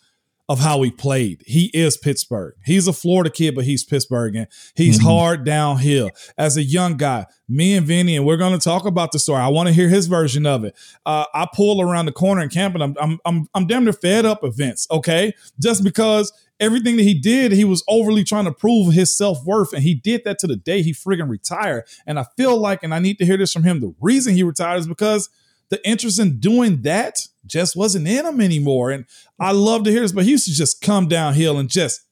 of 0.48 0.60
how 0.60 0.80
he 0.82 0.90
played. 0.90 1.42
He 1.46 1.70
is 1.74 1.96
Pittsburgh. 1.98 2.54
He's 2.64 2.88
a 2.88 2.92
Florida 2.92 3.28
kid, 3.28 3.54
but 3.54 3.64
he's 3.64 3.84
Pittsburgh 3.84 4.34
and 4.34 4.46
he's 4.74 4.98
mm-hmm. 4.98 5.08
hard 5.08 5.44
downhill. 5.44 6.10
As 6.38 6.56
a 6.56 6.62
young 6.62 6.96
guy, 6.96 7.26
me 7.48 7.76
and 7.76 7.86
Vinny, 7.86 8.16
and 8.16 8.24
we're 8.24 8.38
going 8.38 8.58
to 8.58 8.64
talk 8.64 8.86
about 8.86 9.12
the 9.12 9.18
story. 9.18 9.40
I 9.40 9.48
want 9.48 9.68
to 9.68 9.74
hear 9.74 9.88
his 9.88 10.06
version 10.06 10.46
of 10.46 10.64
it. 10.64 10.74
Uh, 11.04 11.26
I 11.34 11.46
pull 11.52 11.82
around 11.82 12.06
the 12.06 12.12
corner 12.12 12.42
in 12.42 12.48
camp 12.48 12.74
and 12.74 12.82
I'm, 12.82 12.96
I'm, 12.98 13.18
I'm, 13.26 13.46
I'm 13.54 13.66
damn 13.66 13.84
near 13.84 13.92
fed 13.92 14.24
up 14.24 14.42
of 14.42 14.56
Vince, 14.56 14.86
okay? 14.90 15.34
Just 15.60 15.84
because 15.84 16.32
everything 16.60 16.96
that 16.96 17.02
he 17.02 17.14
did, 17.14 17.52
he 17.52 17.64
was 17.64 17.84
overly 17.86 18.24
trying 18.24 18.46
to 18.46 18.52
prove 18.52 18.94
his 18.94 19.14
self 19.14 19.44
worth. 19.44 19.74
And 19.74 19.82
he 19.82 19.94
did 19.94 20.24
that 20.24 20.38
to 20.40 20.46
the 20.46 20.56
day 20.56 20.80
he 20.80 20.92
friggin' 20.92 21.28
retired. 21.28 21.84
And 22.06 22.18
I 22.18 22.24
feel 22.36 22.56
like, 22.56 22.82
and 22.82 22.94
I 22.94 23.00
need 23.00 23.18
to 23.18 23.26
hear 23.26 23.36
this 23.36 23.52
from 23.52 23.64
him, 23.64 23.80
the 23.80 23.94
reason 24.00 24.34
he 24.34 24.42
retired 24.42 24.78
is 24.78 24.88
because 24.88 25.28
the 25.70 25.86
interest 25.88 26.18
in 26.18 26.40
doing 26.40 26.82
that 26.82 27.16
just 27.46 27.76
wasn't 27.76 28.06
in 28.06 28.26
him 28.26 28.40
anymore. 28.40 28.90
And 28.90 29.04
I 29.40 29.52
love 29.52 29.84
to 29.84 29.90
hear 29.90 30.00
this, 30.00 30.12
but 30.12 30.24
he 30.24 30.32
used 30.32 30.46
to 30.46 30.52
just 30.52 30.80
come 30.80 31.08
downhill 31.08 31.58
and 31.58 31.68
just, 31.68 32.02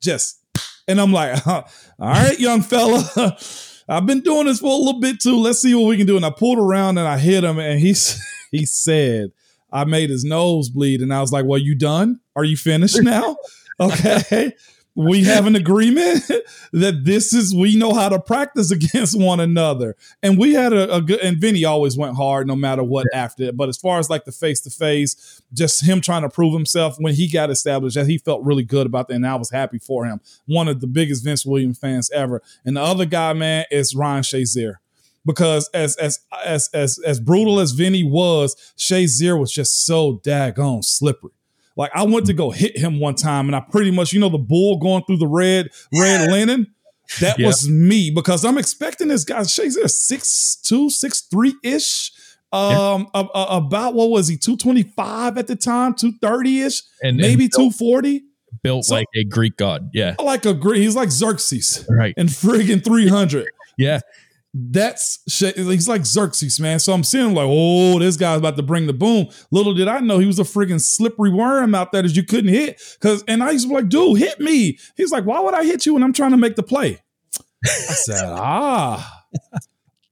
just, 0.00 0.40
and 0.86 1.00
I'm 1.00 1.12
like, 1.12 1.46
all 1.46 1.64
right, 1.98 2.38
young 2.38 2.62
fella, 2.62 3.36
I've 3.88 4.06
been 4.06 4.20
doing 4.20 4.46
this 4.46 4.60
for 4.60 4.72
a 4.72 4.76
little 4.76 5.00
bit 5.00 5.20
too. 5.20 5.36
Let's 5.36 5.60
see 5.60 5.74
what 5.74 5.88
we 5.88 5.96
can 5.96 6.06
do. 6.06 6.16
And 6.16 6.24
I 6.24 6.30
pulled 6.30 6.58
around 6.58 6.98
and 6.98 7.06
I 7.06 7.18
hit 7.18 7.44
him, 7.44 7.58
and 7.58 7.78
he 7.78 7.94
he 8.50 8.64
said, 8.64 9.32
I 9.70 9.84
made 9.84 10.08
his 10.08 10.24
nose 10.24 10.70
bleed, 10.70 11.02
and 11.02 11.12
I 11.12 11.20
was 11.20 11.32
like, 11.32 11.44
well, 11.44 11.58
you 11.58 11.74
done? 11.74 12.20
Are 12.34 12.44
you 12.44 12.56
finished 12.56 13.02
now? 13.02 13.36
Okay 13.80 14.54
we 14.96 15.24
have 15.24 15.46
an 15.46 15.56
agreement 15.56 16.22
that 16.72 17.04
this 17.04 17.32
is 17.32 17.54
we 17.54 17.76
know 17.76 17.92
how 17.92 18.08
to 18.08 18.20
practice 18.20 18.70
against 18.70 19.18
one 19.18 19.40
another. 19.40 19.96
And 20.22 20.38
we 20.38 20.54
had 20.54 20.72
a, 20.72 20.96
a 20.96 21.00
good 21.00 21.20
and 21.20 21.38
vinny 21.38 21.64
always 21.64 21.96
went 21.96 22.16
hard 22.16 22.46
no 22.46 22.56
matter 22.56 22.82
what 22.82 23.06
yeah. 23.12 23.24
after 23.24 23.44
it. 23.44 23.56
But 23.56 23.68
as 23.68 23.76
far 23.76 23.98
as 23.98 24.08
like 24.08 24.24
the 24.24 24.32
face-to-face 24.32 25.42
just 25.52 25.84
him 25.84 26.00
trying 26.00 26.22
to 26.22 26.28
prove 26.28 26.54
himself 26.54 26.96
when 26.98 27.14
he 27.14 27.30
got 27.30 27.50
established 27.50 27.96
that 27.96 28.06
he 28.06 28.18
felt 28.18 28.44
really 28.44 28.64
good 28.64 28.86
about 28.86 29.08
that 29.08 29.14
and 29.14 29.26
i 29.26 29.34
was 29.34 29.50
happy 29.50 29.78
for 29.78 30.04
him. 30.04 30.20
One 30.46 30.68
of 30.68 30.80
the 30.80 30.86
biggest 30.86 31.24
vince 31.24 31.44
williams 31.44 31.78
fans 31.78 32.10
ever. 32.10 32.42
And 32.64 32.76
the 32.76 32.82
other 32.82 33.06
guy 33.06 33.32
man 33.32 33.64
is 33.70 33.94
ryan 33.94 34.22
shazier. 34.22 34.76
Because 35.26 35.70
as 35.72 35.96
as 35.96 36.20
as 36.44 36.68
as 36.74 36.98
as 36.98 37.18
brutal 37.18 37.58
as 37.58 37.72
Vinny 37.72 38.04
was, 38.04 38.54
Shazier 38.76 39.40
was 39.40 39.50
just 39.50 39.86
so 39.86 40.18
daggone 40.18 40.84
slippery. 40.84 41.30
Like 41.76 41.90
I 41.94 42.04
went 42.04 42.26
to 42.26 42.32
go 42.32 42.50
hit 42.50 42.76
him 42.76 43.00
one 43.00 43.14
time, 43.14 43.46
and 43.46 43.56
I 43.56 43.60
pretty 43.60 43.90
much, 43.90 44.12
you 44.12 44.20
know, 44.20 44.28
the 44.28 44.38
bull 44.38 44.78
going 44.78 45.04
through 45.04 45.18
the 45.18 45.26
red 45.26 45.70
red 45.92 46.30
linen. 46.30 46.74
That 47.20 47.38
yeah. 47.38 47.48
was 47.48 47.68
me 47.68 48.10
because 48.10 48.44
I'm 48.44 48.58
expecting 48.58 49.08
this 49.08 49.24
guy. 49.24 49.40
Shazier 49.40 49.90
six 49.90 50.56
two, 50.56 50.88
six 50.90 51.22
three 51.22 51.54
ish. 51.62 52.12
Um, 52.52 53.08
yeah. 53.14 53.24
about 53.34 53.94
what 53.94 54.10
was 54.10 54.28
he? 54.28 54.36
Two 54.36 54.56
twenty 54.56 54.84
five 54.84 55.36
at 55.36 55.48
the 55.48 55.56
time, 55.56 55.94
two 55.94 56.12
thirty 56.22 56.60
ish, 56.60 56.82
and 57.02 57.16
maybe 57.16 57.48
two 57.48 57.70
forty. 57.70 58.24
Built 58.62 58.84
so, 58.84 58.94
like 58.94 59.08
a 59.16 59.24
Greek 59.24 59.56
god, 59.56 59.90
yeah, 59.92 60.14
like 60.22 60.46
a 60.46 60.54
Greek. 60.54 60.80
He's 60.80 60.94
like 60.94 61.10
Xerxes, 61.10 61.84
right? 61.90 62.14
And 62.16 62.28
friggin' 62.28 62.84
three 62.84 63.08
hundred, 63.08 63.48
yeah. 63.76 64.00
That's 64.56 65.18
he's 65.26 65.88
like 65.88 66.06
Xerxes, 66.06 66.60
man. 66.60 66.78
So 66.78 66.92
I'm 66.92 67.02
seeing 67.02 67.26
him 67.26 67.34
like, 67.34 67.48
oh, 67.48 67.98
this 67.98 68.16
guy's 68.16 68.38
about 68.38 68.56
to 68.56 68.62
bring 68.62 68.86
the 68.86 68.92
boom. 68.92 69.26
Little 69.50 69.74
did 69.74 69.88
I 69.88 69.98
know 69.98 70.20
he 70.20 70.28
was 70.28 70.38
a 70.38 70.44
friggin' 70.44 70.80
slippery 70.80 71.30
worm 71.30 71.74
out 71.74 71.90
there 71.90 72.02
that 72.02 72.14
you 72.14 72.22
couldn't 72.22 72.54
hit. 72.54 72.80
Cause 73.00 73.24
and 73.26 73.42
I 73.42 73.50
used 73.50 73.64
to 73.64 73.70
be 73.70 73.74
like, 73.74 73.88
dude, 73.88 74.18
hit 74.18 74.38
me. 74.38 74.78
He's 74.96 75.10
like, 75.10 75.24
why 75.24 75.40
would 75.40 75.54
I 75.54 75.64
hit 75.64 75.86
you 75.86 75.94
when 75.94 76.04
I'm 76.04 76.12
trying 76.12 76.30
to 76.30 76.36
make 76.36 76.54
the 76.54 76.62
play? 76.62 77.02
I 77.64 77.68
said, 77.68 78.24
ah, 78.28 79.24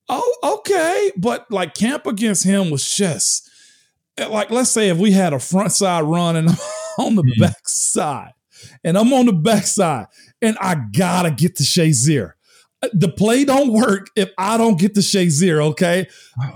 oh, 0.08 0.58
okay. 0.58 1.12
But 1.16 1.48
like 1.48 1.74
camp 1.74 2.08
against 2.08 2.42
him 2.42 2.70
was 2.70 2.96
just 2.96 3.48
eh, 4.18 4.26
like, 4.26 4.50
let's 4.50 4.70
say 4.70 4.88
if 4.88 4.98
we 4.98 5.12
had 5.12 5.32
a 5.32 5.38
front 5.38 5.70
side 5.70 6.02
run 6.02 6.34
and 6.34 6.48
I'm 6.50 6.56
on 6.98 7.14
the 7.14 7.22
mm-hmm. 7.22 7.40
back 7.40 7.68
side, 7.68 8.32
and 8.82 8.98
I'm 8.98 9.12
on 9.12 9.26
the 9.26 9.32
back 9.32 9.66
side, 9.66 10.06
and 10.40 10.58
I 10.60 10.74
gotta 10.74 11.30
get 11.30 11.54
to 11.56 11.62
Shazier 11.62 12.32
the 12.92 13.08
play 13.08 13.44
don't 13.44 13.72
work 13.72 14.08
if 14.16 14.30
I 14.36 14.58
don't 14.58 14.78
get 14.78 14.94
to 14.94 15.00
Shazier, 15.00 15.62
okay? 15.70 16.08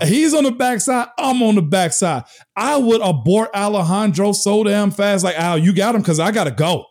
He's 0.03 0.33
on 0.33 0.43
the 0.43 0.51
backside, 0.51 1.07
I'm 1.17 1.41
on 1.41 1.55
the 1.55 1.61
backside. 1.61 2.23
I 2.55 2.77
would 2.77 3.01
abort 3.01 3.51
Alejandro 3.55 4.33
so 4.33 4.63
damn 4.63 4.91
fast, 4.91 5.23
like, 5.23 5.39
Al, 5.39 5.57
you 5.57 5.73
got 5.73 5.95
him 5.95 6.01
because 6.01 6.19
I 6.19 6.31
gotta 6.31 6.51
go. 6.51 6.85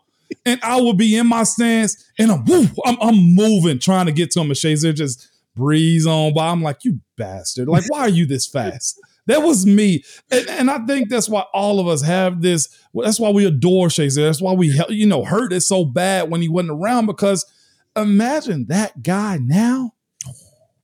And 0.45 0.59
I 0.63 0.81
would 0.81 0.97
be 0.97 1.17
in 1.17 1.27
my 1.27 1.45
stance 1.45 2.03
and 2.19 2.33
I'm, 2.33 2.45
woo, 2.47 2.67
I'm, 2.85 2.97
I'm 3.01 3.35
moving, 3.35 3.79
trying 3.79 4.07
to 4.07 4.13
get 4.13 4.31
to 4.33 4.41
him. 4.41 4.47
And 4.47 4.57
Shazier 4.57 4.95
just 4.95 5.29
breeze 5.55 6.07
on 6.07 6.35
by. 6.35 6.49
I'm 6.49 6.63
like, 6.63 6.85
you 6.85 7.01
bastard. 7.17 7.69
Like, 7.69 7.85
why 7.89 8.01
are 8.01 8.09
you 8.09 8.27
this 8.27 8.47
fast? 8.47 8.99
That 9.27 9.43
was 9.43 9.67
me. 9.67 10.03
And, 10.31 10.49
and, 10.49 10.71
I 10.71 10.79
think 10.87 11.11
that's 11.11 11.29
why 11.29 11.45
all 11.53 11.79
of 11.79 11.89
us 11.89 12.03
have 12.03 12.43
this. 12.43 12.69
That's 12.95 13.21
why 13.21 13.31
we 13.31 13.45
adore 13.45 13.89
Shazier. 13.89 14.27
That's 14.27 14.41
why 14.41 14.53
we, 14.53 14.81
you 14.89 15.07
know, 15.07 15.25
hurt 15.25 15.53
it 15.53 15.61
so 15.61 15.85
bad 15.85 16.31
when 16.31 16.41
he 16.41 16.49
wasn't 16.49 16.81
around 16.81 17.07
because– 17.07 17.45
imagine 17.97 18.67
that 18.69 19.03
guy 19.03 19.39
now. 19.41 19.93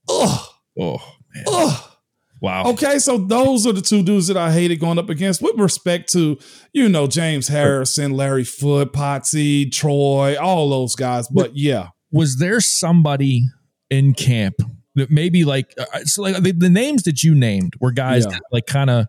Ugh. 0.08 0.46
Oh, 0.78 1.14
man. 1.34 1.44
Ugh. 1.46 1.88
Wow. 2.40 2.64
Okay, 2.70 2.98
so 2.98 3.18
those 3.18 3.68
are 3.68 3.72
the 3.72 3.80
two 3.80 4.02
dudes 4.02 4.26
that 4.26 4.36
I 4.36 4.50
hated 4.50 4.80
going 4.80 4.98
up 4.98 5.08
against 5.08 5.42
with 5.42 5.56
respect 5.56 6.12
to, 6.14 6.38
you 6.72 6.88
know, 6.88 7.06
James 7.06 7.46
Harrison, 7.46 8.14
Larry 8.14 8.42
Foote, 8.42 8.92
Potsy, 8.92 9.70
Troy, 9.70 10.36
all 10.36 10.70
those 10.70 10.96
guys. 10.96 11.28
But 11.28 11.56
yeah. 11.56 11.90
Was 12.10 12.38
there 12.38 12.60
somebody 12.60 13.44
in 13.90 14.12
camp 14.12 14.56
that 14.96 15.08
maybe 15.08 15.44
like, 15.44 15.72
uh, 15.78 16.00
so 16.00 16.22
like 16.22 16.42
the, 16.42 16.50
the 16.50 16.68
names 16.68 17.04
that 17.04 17.22
you 17.22 17.32
named 17.32 17.74
were 17.80 17.92
guys 17.92 18.24
yeah. 18.24 18.32
that 18.32 18.42
like 18.50 18.66
kind 18.66 18.90
of 18.90 19.06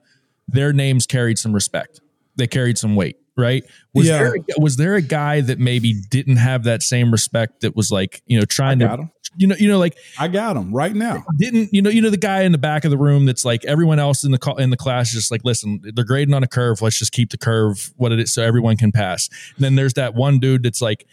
their 0.48 0.72
names 0.72 1.08
carried 1.08 1.40
some 1.40 1.54
respect, 1.54 2.02
they 2.36 2.46
carried 2.46 2.78
some 2.78 2.96
weight 2.96 3.18
right? 3.36 3.64
Was 3.94 4.08
yeah. 4.08 4.18
there 4.18 4.36
a, 4.36 4.62
was 4.62 4.78
there 4.78 4.96
a 4.96 5.02
guy 5.02 5.42
that 5.42 5.60
maybe 5.60 5.94
didn't 6.10 6.38
have 6.38 6.64
that 6.64 6.84
same 6.84 7.12
respect 7.12 7.62
that 7.62 7.76
was 7.76 7.92
like 7.92 8.22
you 8.26 8.40
know 8.40 8.46
trying 8.46 8.80
to 8.80 8.88
him. 8.88 9.12
you 9.36 9.48
know 9.48 9.56
you 9.58 9.68
know 9.68 9.80
like 9.80 9.98
I 10.20 10.28
got 10.28 10.56
him 10.56 10.74
right 10.74 10.94
now. 10.94 11.24
Didn't 11.38 11.74
you 11.74 11.82
know 11.82 11.90
you 11.90 12.02
know 12.02 12.10
the 12.10 12.18
guy 12.18 12.42
in 12.42 12.52
the 12.52 12.58
back 12.58 12.86
of 12.86 12.92
the 12.92 12.98
room 12.98 13.26
that's 13.26 13.46
like 13.46 13.66
everyone 13.66 14.00
else 14.00 14.24
in 14.24 14.32
the 14.32 14.56
in 14.58 14.70
the 14.70 14.78
class 14.78 15.10
is 15.10 15.16
just 15.16 15.32
like 15.32 15.44
listen 15.44 15.82
they're 15.96 16.06
grading 16.06 16.34
on 16.34 16.44
a 16.44 16.48
curve 16.48 16.82
let's 16.82 16.98
just 16.98 17.12
keep 17.12 17.32
the 17.32 17.38
curve 17.38 17.92
what 17.98 18.12
it 18.12 18.20
is 18.20 18.34
so 18.34 18.44
everyone 18.44 18.78
can 18.78 18.92
pass. 18.92 19.30
And 19.56 19.64
then 19.64 19.76
there's 19.76 19.94
that 19.94 20.16
one 20.16 20.40
dude 20.40 20.64
that's 20.64 20.82
like 20.82 21.06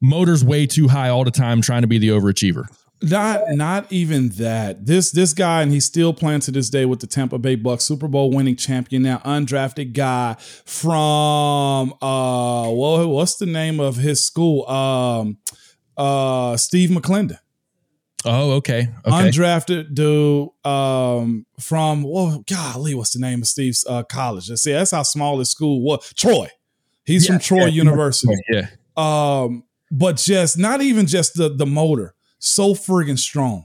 motors 0.00 0.44
way 0.44 0.66
too 0.66 0.88
high 0.88 1.08
all 1.08 1.24
the 1.24 1.30
time 1.30 1.62
trying 1.62 1.82
to 1.82 1.88
be 1.88 1.98
the 1.98 2.08
overachiever. 2.08 2.66
Not 3.10 3.42
not 3.50 3.92
even 3.92 4.30
that. 4.30 4.86
This 4.86 5.10
this 5.10 5.32
guy, 5.32 5.62
and 5.62 5.72
he's 5.72 5.84
still 5.84 6.12
playing 6.12 6.40
to 6.40 6.50
this 6.50 6.70
day 6.70 6.84
with 6.84 7.00
the 7.00 7.06
Tampa 7.06 7.38
Bay 7.38 7.54
Bucks, 7.54 7.84
Super 7.84 8.08
Bowl 8.08 8.30
winning 8.30 8.56
champion 8.56 9.02
now, 9.02 9.18
undrafted 9.18 9.92
guy 9.92 10.36
from 10.64 11.92
uh 12.02 12.70
well, 12.70 13.08
what's 13.08 13.36
the 13.36 13.46
name 13.46 13.80
of 13.80 13.96
his 13.96 14.24
school? 14.24 14.68
Um 14.68 15.38
uh 15.96 16.56
Steve 16.56 16.90
McLendon. 16.90 17.38
Oh, 18.26 18.52
okay. 18.52 18.88
okay. 19.04 19.10
Undrafted 19.10 19.94
dude 19.94 20.48
um, 20.64 21.44
from 21.60 22.02
well, 22.02 22.42
golly, 22.48 22.94
what's 22.94 23.12
the 23.12 23.18
name 23.18 23.42
of 23.42 23.48
Steve's 23.48 23.84
uh, 23.86 24.02
college? 24.02 24.48
Let's 24.48 24.62
see, 24.62 24.72
that's 24.72 24.92
how 24.92 25.02
small 25.02 25.38
his 25.38 25.50
school 25.50 25.82
was. 25.82 26.10
Troy. 26.14 26.48
He's 27.04 27.28
yeah, 27.28 27.34
from 27.34 27.40
Troy 27.40 27.64
yeah, 27.66 27.82
University. 27.82 28.34
Yeah. 28.50 28.68
Um, 28.96 29.64
but 29.90 30.16
just 30.16 30.56
not 30.56 30.80
even 30.80 31.06
just 31.06 31.34
the 31.34 31.50
the 31.50 31.66
motor 31.66 32.14
so 32.44 32.74
friggin' 32.74 33.18
strong 33.18 33.64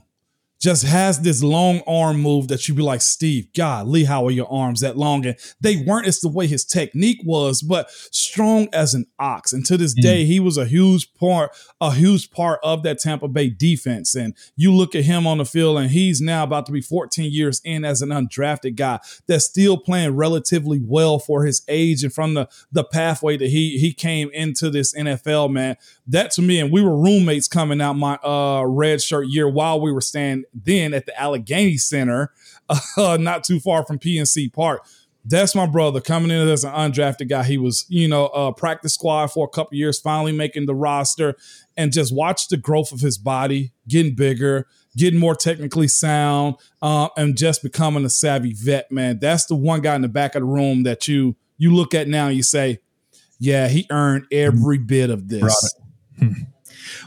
just 0.60 0.84
has 0.84 1.20
this 1.20 1.42
long 1.42 1.80
arm 1.86 2.20
move 2.20 2.48
that 2.48 2.68
you'd 2.68 2.76
be 2.76 2.82
like, 2.82 3.00
Steve, 3.00 3.48
God, 3.56 3.86
Lee, 3.86 4.04
how 4.04 4.26
are 4.26 4.30
your 4.30 4.50
arms 4.52 4.80
that 4.80 4.96
long? 4.96 5.24
And 5.24 5.36
they 5.60 5.76
weren't 5.76 6.06
as 6.06 6.20
the 6.20 6.28
way 6.28 6.46
his 6.46 6.66
technique 6.66 7.20
was, 7.24 7.62
but 7.62 7.90
strong 7.90 8.68
as 8.72 8.92
an 8.92 9.06
ox. 9.18 9.54
And 9.54 9.64
to 9.66 9.78
this 9.78 9.94
mm. 9.94 10.02
day, 10.02 10.24
he 10.26 10.38
was 10.38 10.58
a 10.58 10.66
huge 10.66 11.14
part, 11.14 11.50
a 11.80 11.92
huge 11.92 12.30
part 12.30 12.60
of 12.62 12.82
that 12.82 12.98
Tampa 12.98 13.26
Bay 13.26 13.48
defense. 13.48 14.14
And 14.14 14.36
you 14.54 14.74
look 14.74 14.94
at 14.94 15.04
him 15.04 15.26
on 15.26 15.38
the 15.38 15.46
field, 15.46 15.78
and 15.78 15.90
he's 15.90 16.20
now 16.20 16.44
about 16.44 16.66
to 16.66 16.72
be 16.72 16.82
14 16.82 17.32
years 17.32 17.62
in 17.64 17.84
as 17.84 18.02
an 18.02 18.10
undrafted 18.10 18.76
guy 18.76 19.00
that's 19.26 19.46
still 19.46 19.78
playing 19.78 20.14
relatively 20.14 20.80
well 20.84 21.18
for 21.18 21.46
his 21.46 21.62
age 21.68 22.04
and 22.04 22.12
from 22.12 22.34
the 22.34 22.48
the 22.70 22.84
pathway 22.84 23.36
that 23.36 23.48
he 23.48 23.78
he 23.78 23.92
came 23.92 24.30
into 24.32 24.68
this 24.68 24.94
NFL, 24.94 25.50
man. 25.50 25.76
That 26.06 26.30
to 26.32 26.42
me, 26.42 26.60
and 26.60 26.70
we 26.70 26.82
were 26.82 26.96
roommates 26.96 27.48
coming 27.48 27.80
out 27.80 27.94
my 27.94 28.16
uh 28.16 28.64
red 28.66 29.00
shirt 29.00 29.28
year 29.28 29.48
while 29.48 29.80
we 29.80 29.92
were 29.92 30.00
staying 30.00 30.44
then 30.54 30.94
at 30.94 31.06
the 31.06 31.20
Allegheny 31.20 31.76
Center, 31.76 32.32
uh, 32.96 33.16
not 33.20 33.44
too 33.44 33.60
far 33.60 33.84
from 33.84 33.98
PNC 33.98 34.52
Park. 34.52 34.84
That's 35.24 35.54
my 35.54 35.66
brother 35.66 36.00
coming 36.00 36.30
in 36.30 36.48
as 36.48 36.64
an 36.64 36.72
undrafted 36.72 37.28
guy. 37.28 37.42
He 37.42 37.58
was, 37.58 37.84
you 37.88 38.08
know, 38.08 38.26
uh, 38.28 38.52
practice 38.52 38.94
squad 38.94 39.26
for 39.28 39.44
a 39.44 39.48
couple 39.48 39.76
years, 39.76 40.00
finally 40.00 40.32
making 40.32 40.64
the 40.64 40.74
roster, 40.74 41.36
and 41.76 41.92
just 41.92 42.14
watch 42.14 42.48
the 42.48 42.56
growth 42.56 42.90
of 42.90 43.00
his 43.00 43.18
body 43.18 43.72
getting 43.86 44.14
bigger, 44.14 44.66
getting 44.96 45.20
more 45.20 45.34
technically 45.34 45.88
sound, 45.88 46.56
uh, 46.80 47.08
and 47.18 47.36
just 47.36 47.62
becoming 47.62 48.04
a 48.06 48.10
savvy 48.10 48.54
vet. 48.54 48.90
Man, 48.90 49.18
that's 49.18 49.44
the 49.44 49.56
one 49.56 49.82
guy 49.82 49.94
in 49.94 50.00
the 50.00 50.08
back 50.08 50.34
of 50.34 50.40
the 50.40 50.46
room 50.46 50.84
that 50.84 51.06
you 51.06 51.36
you 51.58 51.74
look 51.74 51.92
at 51.92 52.08
now 52.08 52.28
you 52.28 52.42
say, 52.42 52.78
yeah, 53.38 53.68
he 53.68 53.86
earned 53.90 54.24
every 54.32 54.78
bit 54.78 55.10
of 55.10 55.28
this. 55.28 55.74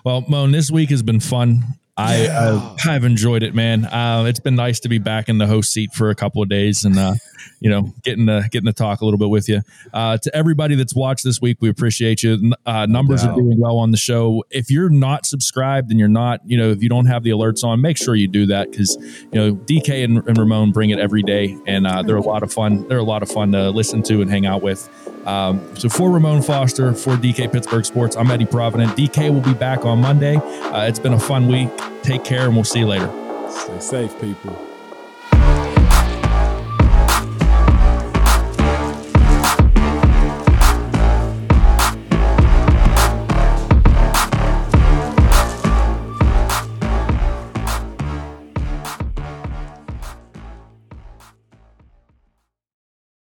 Well, 0.04 0.26
Moan, 0.28 0.52
this 0.52 0.70
week 0.70 0.90
has 0.90 1.02
been 1.02 1.20
fun. 1.20 1.64
I 1.96 2.24
yeah. 2.24 2.76
I've 2.88 3.04
enjoyed 3.04 3.44
it, 3.44 3.54
man. 3.54 3.86
Uh, 3.86 4.26
it's 4.28 4.40
been 4.40 4.56
nice 4.56 4.80
to 4.80 4.90
be 4.90 4.98
back 4.98 5.30
in 5.30 5.38
the 5.38 5.46
host 5.46 5.72
seat 5.72 5.94
for 5.94 6.10
a 6.10 6.16
couple 6.16 6.42
of 6.42 6.50
days, 6.50 6.86
and 6.86 6.98
uh, 6.98 7.14
you 7.60 7.70
know, 7.70 7.94
getting 8.02 8.26
to 8.26 8.48
getting 8.50 8.66
to 8.66 8.74
talk 8.74 9.02
a 9.02 9.06
little 9.06 9.20
bit 9.20 9.30
with 9.30 9.48
you. 9.48 9.62
Uh, 9.94 10.18
to 10.18 10.36
everybody 10.36 10.74
that's 10.74 10.96
watched 10.96 11.24
this 11.24 11.40
week, 11.40 11.58
we 11.62 11.70
appreciate 11.70 12.24
you. 12.24 12.54
Uh, 12.66 12.88
numbers 12.88 13.24
are 13.24 13.36
doing 13.36 13.60
well 13.60 13.78
on 13.78 13.92
the 13.92 13.98
show. 13.98 14.44
If 14.50 14.72
you're 14.72 14.90
not 14.90 15.28
subscribed 15.28 15.92
and 15.92 16.00
you're 16.00 16.10
not, 16.10 16.40
you 16.46 16.58
know, 16.58 16.72
if 16.72 16.82
you 16.82 16.90
don't 16.90 17.06
have 17.06 17.22
the 17.22 17.30
alerts 17.30 17.64
on, 17.64 17.80
make 17.80 17.98
sure 17.98 18.16
you 18.16 18.28
do 18.28 18.48
that 18.48 18.72
because 18.72 18.98
you 19.32 19.34
know 19.34 19.54
DK 19.54 20.04
and, 20.04 20.28
and, 20.28 20.36
Ramon 20.36 20.72
bring 20.72 20.90
it 20.90 20.98
every 20.98 21.22
day, 21.22 21.56
and 21.68 21.86
uh, 21.86 22.02
they're 22.02 22.18
a 22.18 22.22
lot 22.22 22.42
of 22.42 22.52
fun. 22.52 22.88
They're 22.88 22.98
a 22.98 23.04
lot 23.04 23.22
of 23.22 23.30
fun 23.30 23.52
to 23.52 23.70
listen 23.70 24.02
to 24.04 24.22
and 24.22 24.32
hang 24.32 24.48
out 24.48 24.64
with. 24.64 24.90
Um, 25.26 25.76
so 25.78 25.90
for 25.90 26.12
Ramon 26.12 26.42
Foster, 26.42 26.94
for 26.94 27.16
DK 27.16 27.52
Pittsburgh 27.52 27.86
Sports, 27.86 28.16
I'm 28.16 28.30
Eddie 28.30 28.46
Provident. 28.46 28.92
DK 28.98 29.34
will 29.34 29.42
be 29.42 29.54
back 29.54 29.86
on 29.86 30.00
Monday. 30.00 30.36
Uh, 30.36 30.86
it's 30.88 31.00
been 31.00 31.14
a 31.14 31.20
fun 31.20 31.48
week. 31.48 31.70
Take 32.02 32.24
care, 32.24 32.46
and 32.46 32.56
we'll 32.56 32.64
see 32.64 32.80
you 32.80 32.88
later. 32.88 33.10
Stay 33.50 33.80
safe, 33.80 34.20
people. 34.20 34.73